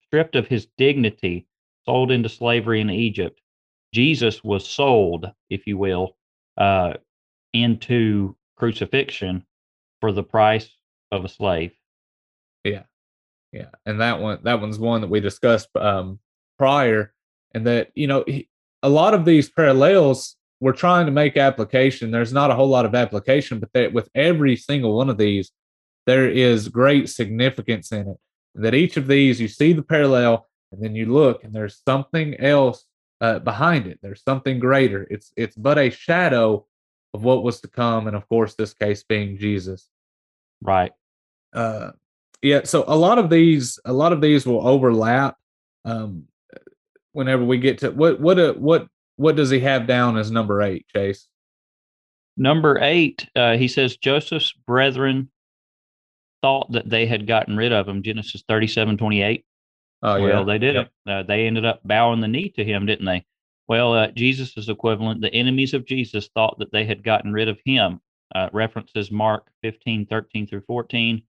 stripped 0.06 0.38
of 0.38 0.48
his 0.48 0.68
dignity, 0.78 1.46
sold 1.86 2.10
into 2.10 2.30
slavery 2.30 2.80
in 2.80 2.90
Egypt. 2.90 3.42
Jesus 3.94 4.46
was 4.46 4.66
sold, 4.66 5.30
if 5.50 5.68
you 5.68 5.78
will, 5.78 6.16
uh, 6.58 6.94
into 7.52 8.38
crucifixion 8.56 9.46
for 10.00 10.14
the 10.14 10.24
price 10.24 10.70
of 11.12 11.26
a 11.26 11.30
slave. 11.30 11.72
Yeah, 12.64 12.84
yeah, 13.52 13.70
and 13.86 14.02
that 14.02 14.20
one 14.20 14.40
that 14.44 14.62
one's 14.62 14.80
one 14.80 15.02
that 15.02 15.10
we 15.10 15.20
discussed 15.20 15.70
um, 15.76 16.20
prior, 16.58 17.14
and 17.54 17.66
that 17.68 17.92
you 17.96 18.08
know 18.08 18.24
he, 18.28 18.50
a 18.84 18.90
lot 18.90 19.14
of 19.14 19.26
these 19.26 19.50
parallels 19.50 20.36
we're 20.60 20.74
trying 20.74 21.06
to 21.06 21.12
make 21.12 21.38
application. 21.38 22.12
There's 22.12 22.34
not 22.34 22.52
a 22.52 22.56
whole 22.56 22.68
lot 22.68 22.86
of 22.86 22.96
application, 22.96 23.60
but 23.60 23.72
that 23.74 23.94
with 23.94 24.10
every 24.14 24.56
single 24.56 24.96
one 24.96 25.10
of 25.10 25.18
these, 25.18 25.52
there 26.06 26.30
is 26.30 26.68
great 26.68 27.10
significance 27.10 27.92
in 27.92 28.10
it. 28.10 28.18
that 28.56 28.74
each 28.74 28.98
of 28.98 29.08
these, 29.08 29.40
you 29.40 29.48
see 29.48 29.74
the 29.74 29.84
parallel, 29.84 30.48
and 30.72 30.84
then 30.84 30.96
you 30.96 31.06
look, 31.12 31.44
and 31.44 31.54
there's 31.54 31.82
something 31.88 32.40
else 32.40 32.84
uh, 33.22 33.40
behind 33.40 33.88
it. 33.88 34.00
There's 34.02 34.24
something 34.24 34.60
greater. 34.60 35.08
It's 35.10 35.32
it's 35.38 35.56
but 35.56 35.78
a 35.78 35.90
shadow 35.90 36.66
of 37.14 37.24
what 37.24 37.44
was 37.44 37.62
to 37.62 37.68
come, 37.68 38.08
and 38.08 38.16
of 38.16 38.28
course, 38.28 38.56
this 38.56 38.74
case 38.74 39.04
being 39.04 39.38
Jesus. 39.38 39.88
Right. 40.62 40.92
Uh, 41.54 41.92
yeah. 42.42 42.62
So 42.64 42.84
a 42.88 42.96
lot 42.96 43.20
of 43.20 43.30
these, 43.30 43.80
a 43.86 43.94
lot 43.94 44.14
of 44.14 44.22
these 44.22 44.46
will 44.46 44.66
overlap. 44.68 45.38
Um, 45.86 46.26
whenever 47.14 47.44
we 47.44 47.58
get 47.58 47.80
to 47.80 47.92
what 47.92 48.20
what 48.20 48.40
uh, 48.40 48.54
what 48.54 48.88
what 49.16 49.36
does 49.36 49.50
he 49.50 49.60
have 49.62 49.88
down 49.88 50.18
as 50.18 50.32
number 50.32 50.62
eight, 50.62 50.86
Chase? 50.96 51.28
Number 52.38 52.80
eight, 52.82 53.28
uh, 53.36 53.58
he 53.58 53.68
says 53.68 53.98
Joseph's 53.98 54.54
brethren 54.54 55.30
thought 56.42 56.72
that 56.72 56.90
they 56.90 57.06
had 57.06 57.28
gotten 57.28 57.58
rid 57.58 57.74
of 57.74 57.88
him. 57.88 58.04
Genesis 58.04 58.44
thirty-seven 58.48 58.98
twenty-eight. 58.98 59.46
Oh 60.02 60.16
yeah. 60.16 60.26
Well, 60.26 60.46
they 60.46 60.58
did 60.58 60.76
yep. 60.76 60.92
it. 61.06 61.12
Uh, 61.12 61.24
they 61.24 61.48
ended 61.48 61.66
up 61.66 61.82
bowing 61.84 62.22
the 62.22 62.28
knee 62.28 62.50
to 62.56 62.64
him, 62.64 62.86
didn't 62.86 63.06
they? 63.06 63.26
Well, 63.68 63.94
uh, 63.94 64.08
Jesus' 64.08 64.58
is 64.58 64.68
equivalent, 64.68 65.22
the 65.22 65.34
enemies 65.34 65.76
of 65.76 65.86
Jesus 65.86 66.28
thought 66.34 66.58
that 66.58 66.72
they 66.72 66.86
had 66.86 67.04
gotten 67.04 67.32
rid 67.32 67.48
of 67.48 67.60
him 67.64 68.02
uh, 68.34 68.50
references 68.52 69.12
Mark 69.12 69.48
15, 69.62 70.08
13 70.08 70.48
through 70.48 70.64
14, 70.66 71.22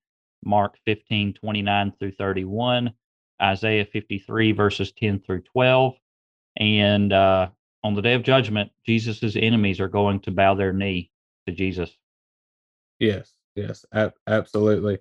Mark 0.44 0.76
15, 0.84 1.34
29 1.34 1.92
through 1.98 2.12
31, 2.12 2.92
Isaiah 3.42 3.84
53, 3.84 4.52
verses 4.52 4.92
10 4.92 5.20
through 5.20 5.42
12. 5.42 5.94
And 6.56 7.12
uh, 7.12 7.48
on 7.82 7.94
the 7.94 8.02
day 8.02 8.14
of 8.14 8.22
judgment, 8.22 8.70
Jesus' 8.84 9.36
enemies 9.36 9.80
are 9.80 9.88
going 9.88 10.20
to 10.20 10.30
bow 10.30 10.54
their 10.54 10.72
knee 10.72 11.10
to 11.46 11.52
Jesus. 11.52 11.90
Yes, 12.98 13.32
yes, 13.54 13.84
ab- 13.94 14.14
absolutely. 14.26 14.98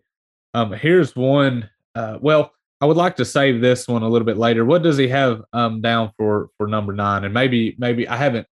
Um, 0.54 0.72
here's 0.72 1.16
one. 1.16 1.70
Uh, 1.96 2.18
well, 2.22 2.54
I 2.82 2.86
would 2.86 2.98
like 2.98 3.18
to 3.18 3.26
save 3.26 3.62
this 3.62 3.88
one 3.88 4.04
a 4.04 4.08
little 4.08 4.26
bit 4.26 4.38
later. 4.38 4.64
What 4.64 4.84
does 4.84 4.98
he 4.98 5.10
have 5.10 5.42
um, 5.52 5.82
down 5.82 6.12
for 6.18 6.50
for 6.58 6.66
number 6.66 6.94
nine? 6.94 7.26
And 7.26 7.34
maybe 7.34 7.76
maybe 7.78 8.08
I 8.08 8.16
haven't 8.16 8.48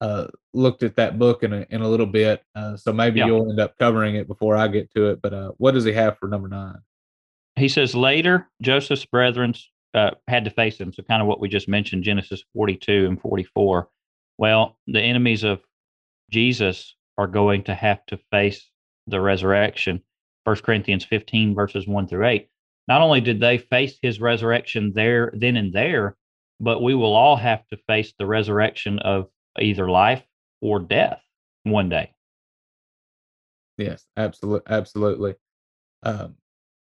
uh, 0.00 0.26
looked 0.54 0.82
at 0.82 0.96
that 0.96 1.18
book 1.18 1.42
in 1.42 1.52
a, 1.52 1.66
in 1.70 1.82
a 1.82 1.88
little 1.88 2.06
bit. 2.06 2.42
Uh, 2.54 2.76
so 2.76 2.92
maybe 2.92 3.18
yeah. 3.18 3.26
you'll 3.26 3.50
end 3.50 3.60
up 3.60 3.76
covering 3.78 4.14
it 4.14 4.28
before 4.28 4.56
I 4.56 4.68
get 4.68 4.92
to 4.94 5.10
it. 5.10 5.20
But 5.22 5.34
uh, 5.34 5.52
what 5.58 5.72
does 5.72 5.84
he 5.84 5.92
have 5.92 6.18
for 6.18 6.28
number 6.28 6.48
nine? 6.48 6.78
He 7.56 7.68
says 7.68 7.94
later 7.94 8.48
Joseph's 8.62 9.04
brethren 9.04 9.54
uh, 9.94 10.10
had 10.28 10.44
to 10.44 10.50
face 10.50 10.78
him. 10.78 10.92
So 10.92 11.02
kind 11.02 11.22
of 11.22 11.28
what 11.28 11.40
we 11.40 11.48
just 11.48 11.68
mentioned, 11.68 12.04
Genesis 12.04 12.44
42 12.54 13.06
and 13.06 13.20
44. 13.20 13.88
Well, 14.36 14.78
the 14.86 15.00
enemies 15.00 15.42
of 15.42 15.60
Jesus 16.30 16.94
are 17.16 17.26
going 17.26 17.64
to 17.64 17.74
have 17.74 18.04
to 18.06 18.18
face 18.30 18.70
the 19.06 19.20
resurrection. 19.20 20.02
First 20.44 20.62
Corinthians 20.62 21.04
15 21.04 21.54
verses 21.54 21.86
1 21.86 22.06
through 22.06 22.26
8. 22.26 22.48
Not 22.86 23.02
only 23.02 23.20
did 23.20 23.40
they 23.40 23.58
face 23.58 23.98
his 24.00 24.20
resurrection 24.20 24.92
there, 24.94 25.32
then 25.34 25.56
and 25.56 25.72
there, 25.72 26.16
but 26.60 26.82
we 26.82 26.94
will 26.94 27.14
all 27.14 27.36
have 27.36 27.66
to 27.68 27.76
face 27.86 28.14
the 28.18 28.26
resurrection 28.26 28.98
of 29.00 29.28
either 29.58 29.90
life 29.90 30.22
or 30.60 30.80
death 30.80 31.22
one 31.64 31.88
day. 31.88 32.12
Yes, 33.76 34.04
absolutely, 34.16 34.72
absolutely. 34.72 35.34
Um, 36.02 36.36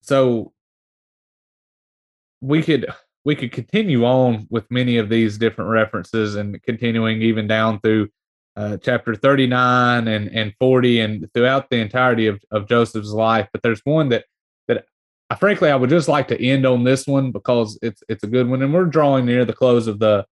so 0.02 0.54
we 2.42 2.64
could 2.64 2.88
we 3.24 3.36
could 3.36 3.52
continue 3.52 4.04
on 4.04 4.48
with 4.50 4.70
many 4.72 4.98
of 4.98 5.10
these 5.10 5.38
different 5.38 5.70
references 5.70 6.36
and 6.36 6.62
continuing 6.64 7.22
even 7.22 7.48
down 7.48 7.80
through 7.80 8.10
uh, 8.56 8.78
chapter 8.78 9.16
39 9.16 10.08
and, 10.08 10.28
and 10.30 10.54
40 10.60 11.00
and 11.00 11.34
throughout 11.34 11.70
the 11.70 11.78
entirety 11.78 12.28
of, 12.28 12.42
of 12.52 12.68
Joseph's 12.68 13.12
life. 13.12 13.48
But 13.54 13.62
there's 13.62 13.82
one 13.84 14.10
that 14.10 14.26
that 14.68 14.86
I 15.30 15.36
frankly 15.36 15.70
I 15.70 15.76
would 15.76 15.90
just 15.90 16.08
like 16.08 16.28
to 16.30 16.44
end 16.44 16.66
on 16.66 16.84
this 16.84 17.06
one 17.06 17.32
because 17.32 17.78
it's 17.82 18.04
it's 18.10 18.24
a 18.24 18.28
good 18.28 18.50
one 18.50 18.62
and 18.62 18.74
we're 18.74 18.86
drawing 18.86 19.26
near 19.26 19.46
the 19.46 19.54
close 19.54 19.88
of 19.88 20.00
the 20.00 20.26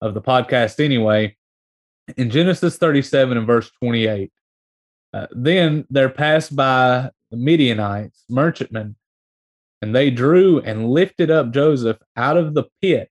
of 0.00 0.14
the 0.14 0.22
podcast 0.22 0.82
anyway 0.82 1.35
in 2.16 2.30
Genesis 2.30 2.78
37 2.78 3.36
and 3.36 3.46
verse 3.46 3.70
28. 3.82 4.32
Uh, 5.12 5.26
then 5.32 5.86
there 5.90 6.08
passed 6.08 6.54
by 6.54 7.10
the 7.30 7.36
Midianites, 7.36 8.24
merchantmen, 8.28 8.96
and 9.82 9.94
they 9.94 10.10
drew 10.10 10.60
and 10.60 10.90
lifted 10.90 11.30
up 11.30 11.52
Joseph 11.52 11.98
out 12.16 12.36
of 12.36 12.54
the 12.54 12.64
pit, 12.80 13.10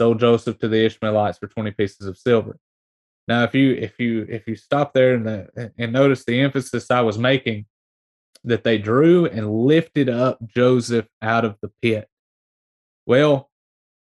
sold 0.00 0.20
Joseph 0.20 0.58
to 0.58 0.68
the 0.68 0.84
Ishmaelites 0.84 1.38
for 1.38 1.48
20 1.48 1.70
pieces 1.72 2.06
of 2.06 2.18
silver. 2.18 2.58
Now, 3.28 3.44
if 3.44 3.54
you 3.54 3.72
if 3.74 4.00
you 4.00 4.26
if 4.28 4.48
you 4.48 4.56
stop 4.56 4.92
there 4.92 5.14
and 5.14 5.26
the, 5.26 5.72
and 5.78 5.92
notice 5.92 6.24
the 6.24 6.40
emphasis 6.40 6.90
I 6.90 7.02
was 7.02 7.18
making, 7.18 7.66
that 8.44 8.64
they 8.64 8.78
drew 8.78 9.26
and 9.26 9.50
lifted 9.50 10.08
up 10.08 10.44
Joseph 10.44 11.06
out 11.20 11.44
of 11.44 11.56
the 11.62 11.70
pit. 11.80 12.08
Well, 13.06 13.48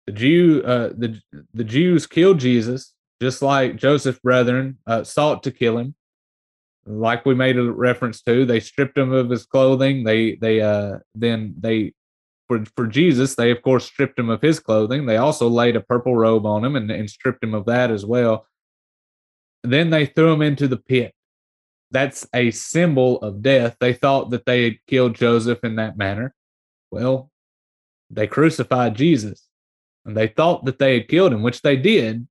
the 0.06 0.12
Jew 0.12 0.62
uh, 0.64 0.90
the 0.96 1.20
the 1.54 1.64
Jews 1.64 2.06
killed 2.06 2.40
Jesus 2.40 2.94
just 3.22 3.42
like 3.42 3.76
Joseph's 3.76 4.20
brethren 4.20 4.78
uh, 4.88 5.04
sought 5.04 5.44
to 5.44 5.52
kill 5.52 5.78
him. 5.78 5.96
Like 6.86 7.26
we 7.26 7.36
made 7.36 7.58
a 7.58 7.72
reference 7.72 8.22
to, 8.24 8.46
they 8.46 8.60
stripped 8.60 8.98
him 8.98 9.12
of 9.12 9.30
his 9.30 9.46
clothing. 9.46 10.04
They 10.04 10.36
they 10.36 10.62
uh 10.62 11.00
then 11.14 11.54
they 11.60 11.94
for 12.48 12.64
for 12.76 12.88
Jesus, 12.88 13.36
they 13.36 13.52
of 13.52 13.62
course 13.62 13.86
stripped 13.86 14.18
him 14.18 14.30
of 14.30 14.42
his 14.42 14.60
clothing. 14.60 15.06
They 15.06 15.18
also 15.18 15.48
laid 15.48 15.76
a 15.76 15.82
purple 15.82 16.16
robe 16.16 16.46
on 16.46 16.66
him 16.66 16.76
and, 16.76 16.90
and 16.90 17.10
stripped 17.10 17.44
him 17.44 17.54
of 17.54 17.66
that 17.66 17.92
as 17.92 18.06
well. 18.06 18.48
Then 19.64 19.92
they 19.92 20.06
threw 20.08 20.34
him 20.34 20.42
into 20.42 20.68
the 20.68 20.78
pit. 20.78 21.14
That's 21.92 22.28
a 22.34 22.52
symbol 22.52 23.18
of 23.22 23.42
death. 23.42 23.78
They 23.80 23.94
thought 23.94 24.32
that 24.32 24.46
they 24.46 24.64
had 24.64 24.86
killed 24.88 25.16
Joseph 25.16 25.64
in 25.64 25.76
that 25.76 25.98
manner. 25.98 26.34
Well, 26.92 27.30
they 28.10 28.26
crucified 28.26 28.96
Jesus 28.96 29.48
and 30.06 30.18
they 30.18 30.28
thought 30.28 30.66
that 30.66 30.80
they 30.80 30.96
had 30.96 31.08
killed 31.08 31.34
him, 31.34 31.44
which 31.44 31.62
they 31.62 31.76
did. 31.76 32.28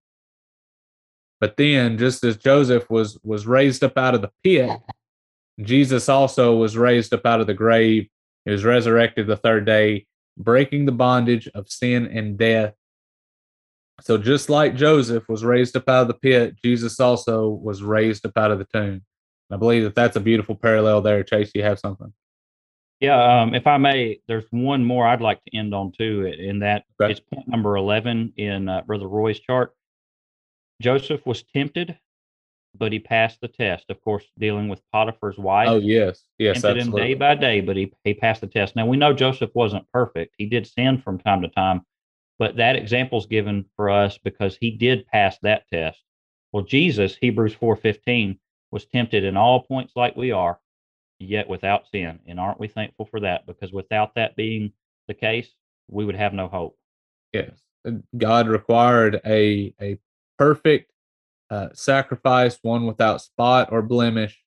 But 1.40 1.56
then, 1.56 1.98
just 1.98 2.24
as 2.24 2.36
Joseph 2.36 2.88
was 2.90 3.18
was 3.22 3.46
raised 3.46 3.84
up 3.84 3.96
out 3.96 4.14
of 4.14 4.22
the 4.22 4.30
pit, 4.42 4.70
Jesus 5.60 6.08
also 6.08 6.56
was 6.56 6.76
raised 6.76 7.14
up 7.14 7.26
out 7.26 7.40
of 7.40 7.46
the 7.46 7.54
grave. 7.54 8.08
He 8.44 8.50
was 8.50 8.64
resurrected 8.64 9.26
the 9.26 9.36
third 9.36 9.66
day. 9.66 10.06
breaking 10.36 10.86
the 10.86 10.92
bondage 10.92 11.48
of 11.54 11.68
sin 11.68 12.06
and 12.06 12.38
death. 12.38 12.72
So, 14.00 14.18
just 14.18 14.48
like 14.48 14.76
Joseph 14.76 15.28
was 15.28 15.44
raised 15.44 15.76
up 15.76 15.88
out 15.88 16.02
of 16.02 16.08
the 16.08 16.14
pit, 16.14 16.56
Jesus 16.62 17.00
also 17.00 17.48
was 17.48 17.82
raised 17.82 18.24
up 18.24 18.36
out 18.36 18.52
of 18.52 18.58
the 18.58 18.66
tomb. 18.72 19.02
I 19.50 19.56
believe 19.56 19.82
that 19.84 19.94
that's 19.94 20.16
a 20.16 20.20
beautiful 20.20 20.54
parallel 20.54 21.02
there. 21.02 21.24
Chase, 21.24 21.50
you 21.54 21.62
have 21.62 21.78
something? 21.78 22.12
Yeah, 23.00 23.42
um, 23.42 23.54
if 23.54 23.66
I 23.66 23.78
may, 23.78 24.20
there's 24.26 24.44
one 24.50 24.84
more 24.84 25.06
I'd 25.06 25.20
like 25.20 25.42
to 25.44 25.56
end 25.56 25.74
on 25.74 25.92
too, 25.92 26.26
in 26.26 26.60
that 26.60 26.84
okay. 27.00 27.12
it's 27.12 27.20
point 27.20 27.46
number 27.48 27.76
11 27.76 28.34
in 28.36 28.68
uh, 28.68 28.82
Brother 28.82 29.08
Roy's 29.08 29.38
chart. 29.38 29.74
Joseph 30.80 31.24
was 31.26 31.42
tempted, 31.42 31.98
but 32.76 32.92
he 32.92 32.98
passed 32.98 33.40
the 33.40 33.48
test. 33.48 33.86
Of 33.90 34.02
course, 34.02 34.24
dealing 34.38 34.68
with 34.68 34.82
Potiphar's 34.92 35.38
wife. 35.38 35.68
Oh, 35.68 35.78
yes. 35.78 36.24
Yes, 36.38 36.62
tempted 36.62 36.78
absolutely. 36.78 37.02
him 37.02 37.08
day 37.08 37.14
by 37.14 37.34
day, 37.34 37.60
but 37.60 37.76
he, 37.76 37.92
he 38.04 38.14
passed 38.14 38.40
the 38.40 38.46
test. 38.46 38.76
Now, 38.76 38.86
we 38.86 38.96
know 38.96 39.12
Joseph 39.12 39.50
wasn't 39.54 39.90
perfect. 39.92 40.34
He 40.38 40.46
did 40.46 40.66
sin 40.66 41.00
from 41.00 41.18
time 41.18 41.42
to 41.42 41.48
time, 41.48 41.82
but 42.38 42.56
that 42.56 42.76
example 42.76 43.18
is 43.18 43.26
given 43.26 43.64
for 43.76 43.90
us 43.90 44.18
because 44.18 44.56
he 44.60 44.70
did 44.70 45.06
pass 45.06 45.38
that 45.42 45.64
test. 45.72 46.02
Well, 46.52 46.64
Jesus, 46.64 47.16
Hebrews 47.20 47.54
4.15, 47.56 48.38
was 48.70 48.86
tempted 48.86 49.24
in 49.24 49.36
all 49.36 49.62
points 49.62 49.94
like 49.96 50.16
we 50.16 50.30
are, 50.30 50.60
yet 51.18 51.48
without 51.48 51.88
sin. 51.90 52.20
And 52.26 52.38
aren't 52.38 52.60
we 52.60 52.68
thankful 52.68 53.06
for 53.06 53.20
that? 53.20 53.46
Because 53.46 53.72
without 53.72 54.14
that 54.14 54.36
being 54.36 54.72
the 55.08 55.14
case, 55.14 55.48
we 55.88 56.04
would 56.04 56.14
have 56.14 56.32
no 56.32 56.48
hope. 56.48 56.76
Yes. 57.32 57.50
God 58.16 58.48
required 58.48 59.20
a, 59.24 59.74
a 59.80 59.98
perfect 60.38 60.90
uh, 61.50 61.68
sacrifice, 61.72 62.58
one 62.62 62.86
without 62.86 63.20
spot 63.22 63.68
or 63.72 63.82
blemish. 63.82 64.42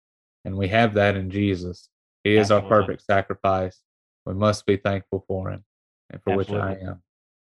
And 0.45 0.57
we 0.57 0.67
have 0.69 0.95
that 0.95 1.15
in 1.15 1.29
Jesus. 1.29 1.89
He 2.23 2.35
is 2.35 2.51
Absolutely. 2.51 2.69
our 2.69 2.81
perfect 2.81 3.03
sacrifice. 3.03 3.79
We 4.25 4.33
must 4.33 4.65
be 4.65 4.77
thankful 4.77 5.23
for 5.27 5.49
him 5.49 5.63
and 6.09 6.21
for 6.23 6.31
Absolutely. 6.31 6.69
which 6.69 6.79
I 6.79 6.89
am. 6.89 7.01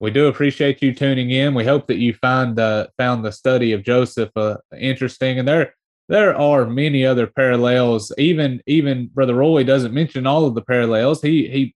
We 0.00 0.10
do 0.10 0.26
appreciate 0.26 0.82
you 0.82 0.92
tuning 0.92 1.30
in. 1.30 1.54
We 1.54 1.64
hope 1.64 1.86
that 1.86 1.98
you 1.98 2.14
find 2.14 2.58
uh, 2.58 2.88
found 2.98 3.24
the 3.24 3.30
study 3.30 3.72
of 3.72 3.84
Joseph 3.84 4.30
uh, 4.36 4.56
interesting. 4.76 5.38
And 5.38 5.46
there 5.46 5.74
there 6.08 6.36
are 6.36 6.66
many 6.66 7.06
other 7.06 7.28
parallels. 7.28 8.12
Even 8.18 8.60
even 8.66 9.06
Brother 9.14 9.36
Roy 9.36 9.62
doesn't 9.62 9.94
mention 9.94 10.26
all 10.26 10.44
of 10.44 10.56
the 10.56 10.62
parallels. 10.62 11.22
He 11.22 11.48
he 11.48 11.74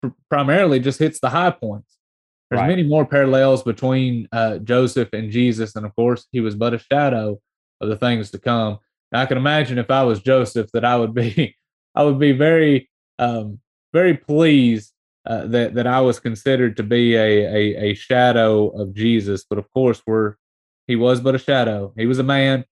pr- 0.00 0.08
primarily 0.28 0.80
just 0.80 0.98
hits 0.98 1.20
the 1.20 1.30
high 1.30 1.52
points. 1.52 1.96
There's 2.52 2.60
right. 2.60 2.68
many 2.68 2.82
more 2.82 3.06
parallels 3.06 3.62
between 3.62 4.28
uh, 4.32 4.58
Joseph 4.58 5.08
and 5.12 5.30
Jesus, 5.30 5.74
and 5.74 5.86
of 5.86 5.94
course, 5.96 6.26
he 6.32 6.40
was 6.40 6.54
but 6.54 6.74
a 6.74 6.78
shadow 6.78 7.40
of 7.80 7.88
the 7.88 7.96
things 7.96 8.30
to 8.32 8.38
come. 8.38 8.78
I 9.12 9.26
can 9.26 9.36
imagine 9.36 9.78
if 9.78 9.90
I 9.90 10.04
was 10.04 10.20
Joseph, 10.20 10.70
that 10.72 10.84
I 10.84 10.96
would 10.96 11.14
be, 11.14 11.56
I 11.94 12.02
would 12.02 12.18
be 12.18 12.32
very, 12.32 12.90
um, 13.18 13.58
very 13.92 14.16
pleased 14.16 14.92
uh, 15.26 15.46
that 15.46 15.74
that 15.74 15.86
I 15.86 16.00
was 16.00 16.18
considered 16.18 16.76
to 16.76 16.82
be 16.82 17.14
a, 17.14 17.44
a 17.44 17.90
a 17.90 17.94
shadow 17.94 18.68
of 18.68 18.94
Jesus. 18.94 19.44
But 19.48 19.58
of 19.58 19.70
course, 19.72 20.02
we're 20.06 20.34
he 20.86 20.96
was 20.96 21.20
but 21.20 21.34
a 21.34 21.38
shadow. 21.38 21.92
He 21.96 22.06
was 22.06 22.18
a 22.18 22.24
man 22.24 22.64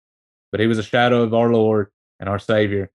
but 0.50 0.60
he 0.60 0.66
was 0.66 0.78
a 0.78 0.82
shadow 0.82 1.22
of 1.22 1.34
our 1.34 1.52
Lord 1.52 1.88
and 2.18 2.28
our 2.28 2.38
Savior. 2.38 2.90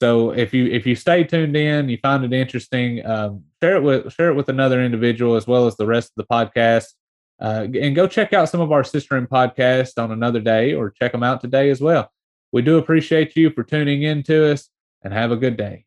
So 0.00 0.30
if 0.30 0.52
you 0.52 0.66
if 0.66 0.86
you 0.86 0.94
stay 0.94 1.24
tuned 1.24 1.56
in, 1.56 1.88
you 1.88 1.98
find 2.02 2.24
it 2.24 2.32
interesting, 2.32 3.04
um, 3.06 3.44
share 3.62 3.76
it 3.76 3.82
with 3.82 4.12
share 4.12 4.30
it 4.30 4.34
with 4.34 4.48
another 4.48 4.82
individual 4.82 5.36
as 5.36 5.46
well 5.46 5.66
as 5.66 5.76
the 5.76 5.86
rest 5.86 6.10
of 6.10 6.16
the 6.16 6.34
podcast, 6.34 6.88
uh, 7.40 7.66
and 7.80 7.96
go 7.96 8.06
check 8.06 8.32
out 8.32 8.50
some 8.50 8.60
of 8.60 8.72
our 8.72 8.84
sister 8.84 9.16
and 9.16 9.28
podcast 9.28 10.02
on 10.02 10.12
another 10.12 10.40
day, 10.40 10.74
or 10.74 10.90
check 10.90 11.12
them 11.12 11.22
out 11.22 11.40
today 11.40 11.70
as 11.70 11.80
well. 11.80 12.10
We 12.52 12.62
do 12.62 12.76
appreciate 12.76 13.36
you 13.36 13.50
for 13.50 13.64
tuning 13.64 14.02
in 14.02 14.22
to 14.24 14.52
us, 14.52 14.68
and 15.02 15.14
have 15.14 15.30
a 15.32 15.36
good 15.36 15.56
day. 15.56 15.86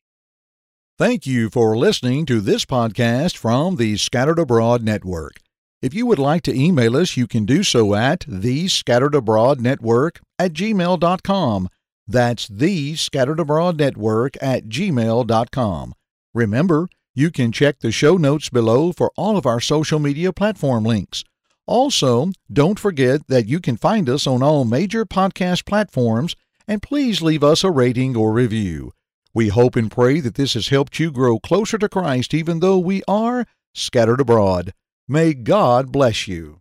Thank 0.98 1.26
you 1.26 1.50
for 1.50 1.78
listening 1.78 2.26
to 2.26 2.42
this 2.42 2.66
podcast 2.66 3.38
from 3.38 3.78
the 3.78 3.96
Scattered 3.96 4.40
Abroad 4.40 4.84
Network. 4.84 5.40
If 5.82 5.94
you 5.94 6.06
would 6.06 6.20
like 6.20 6.42
to 6.42 6.54
email 6.54 6.98
us, 6.98 7.16
you 7.16 7.26
can 7.26 7.46
do 7.46 7.64
so 7.64 7.96
at 7.96 8.26
the 8.28 8.68
Scattered 8.68 9.16
Abroad 9.16 9.62
Network 9.62 10.20
at 10.38 10.52
gmail.com. 10.52 11.70
That's 12.10 12.48
the 12.48 12.96
Scattered 12.96 13.40
Abroad 13.40 13.78
Network 13.78 14.36
at 14.42 14.66
gmail.com. 14.66 15.94
Remember, 16.34 16.90
you 17.14 17.30
can 17.30 17.52
check 17.52 17.80
the 17.80 17.92
show 17.92 18.18
notes 18.18 18.50
below 18.50 18.92
for 18.92 19.12
all 19.16 19.38
of 19.38 19.46
our 19.46 19.60
social 19.60 20.00
media 20.00 20.34
platform 20.34 20.86
links. 20.86 21.24
Also, 21.68 22.32
don't 22.52 22.80
forget 22.80 23.28
that 23.28 23.46
you 23.48 23.60
can 23.60 23.78
find 23.78 24.10
us 24.10 24.26
on 24.26 24.42
all 24.42 24.66
major 24.66 25.06
podcast 25.06 25.68
platforms, 25.68 26.36
and 26.68 26.82
please 26.82 27.22
leave 27.22 27.44
us 27.44 27.64
a 27.64 27.70
rating 27.70 28.18
or 28.18 28.34
review. 28.34 28.92
We 29.36 29.50
hope 29.50 29.76
and 29.76 29.92
pray 29.92 30.20
that 30.20 30.34
this 30.34 30.56
has 30.56 30.70
helped 30.70 31.00
you 31.00 31.12
grow 31.12 31.38
closer 31.38 31.78
to 31.78 31.88
Christ, 31.88 32.34
even 32.34 32.60
though 32.60 32.80
we 32.80 33.04
are 33.08 33.46
scattered 33.76 34.20
abroad. 34.20 34.74
May 35.08 35.36
God 35.36 35.92
bless 35.92 36.28
you. 36.28 36.59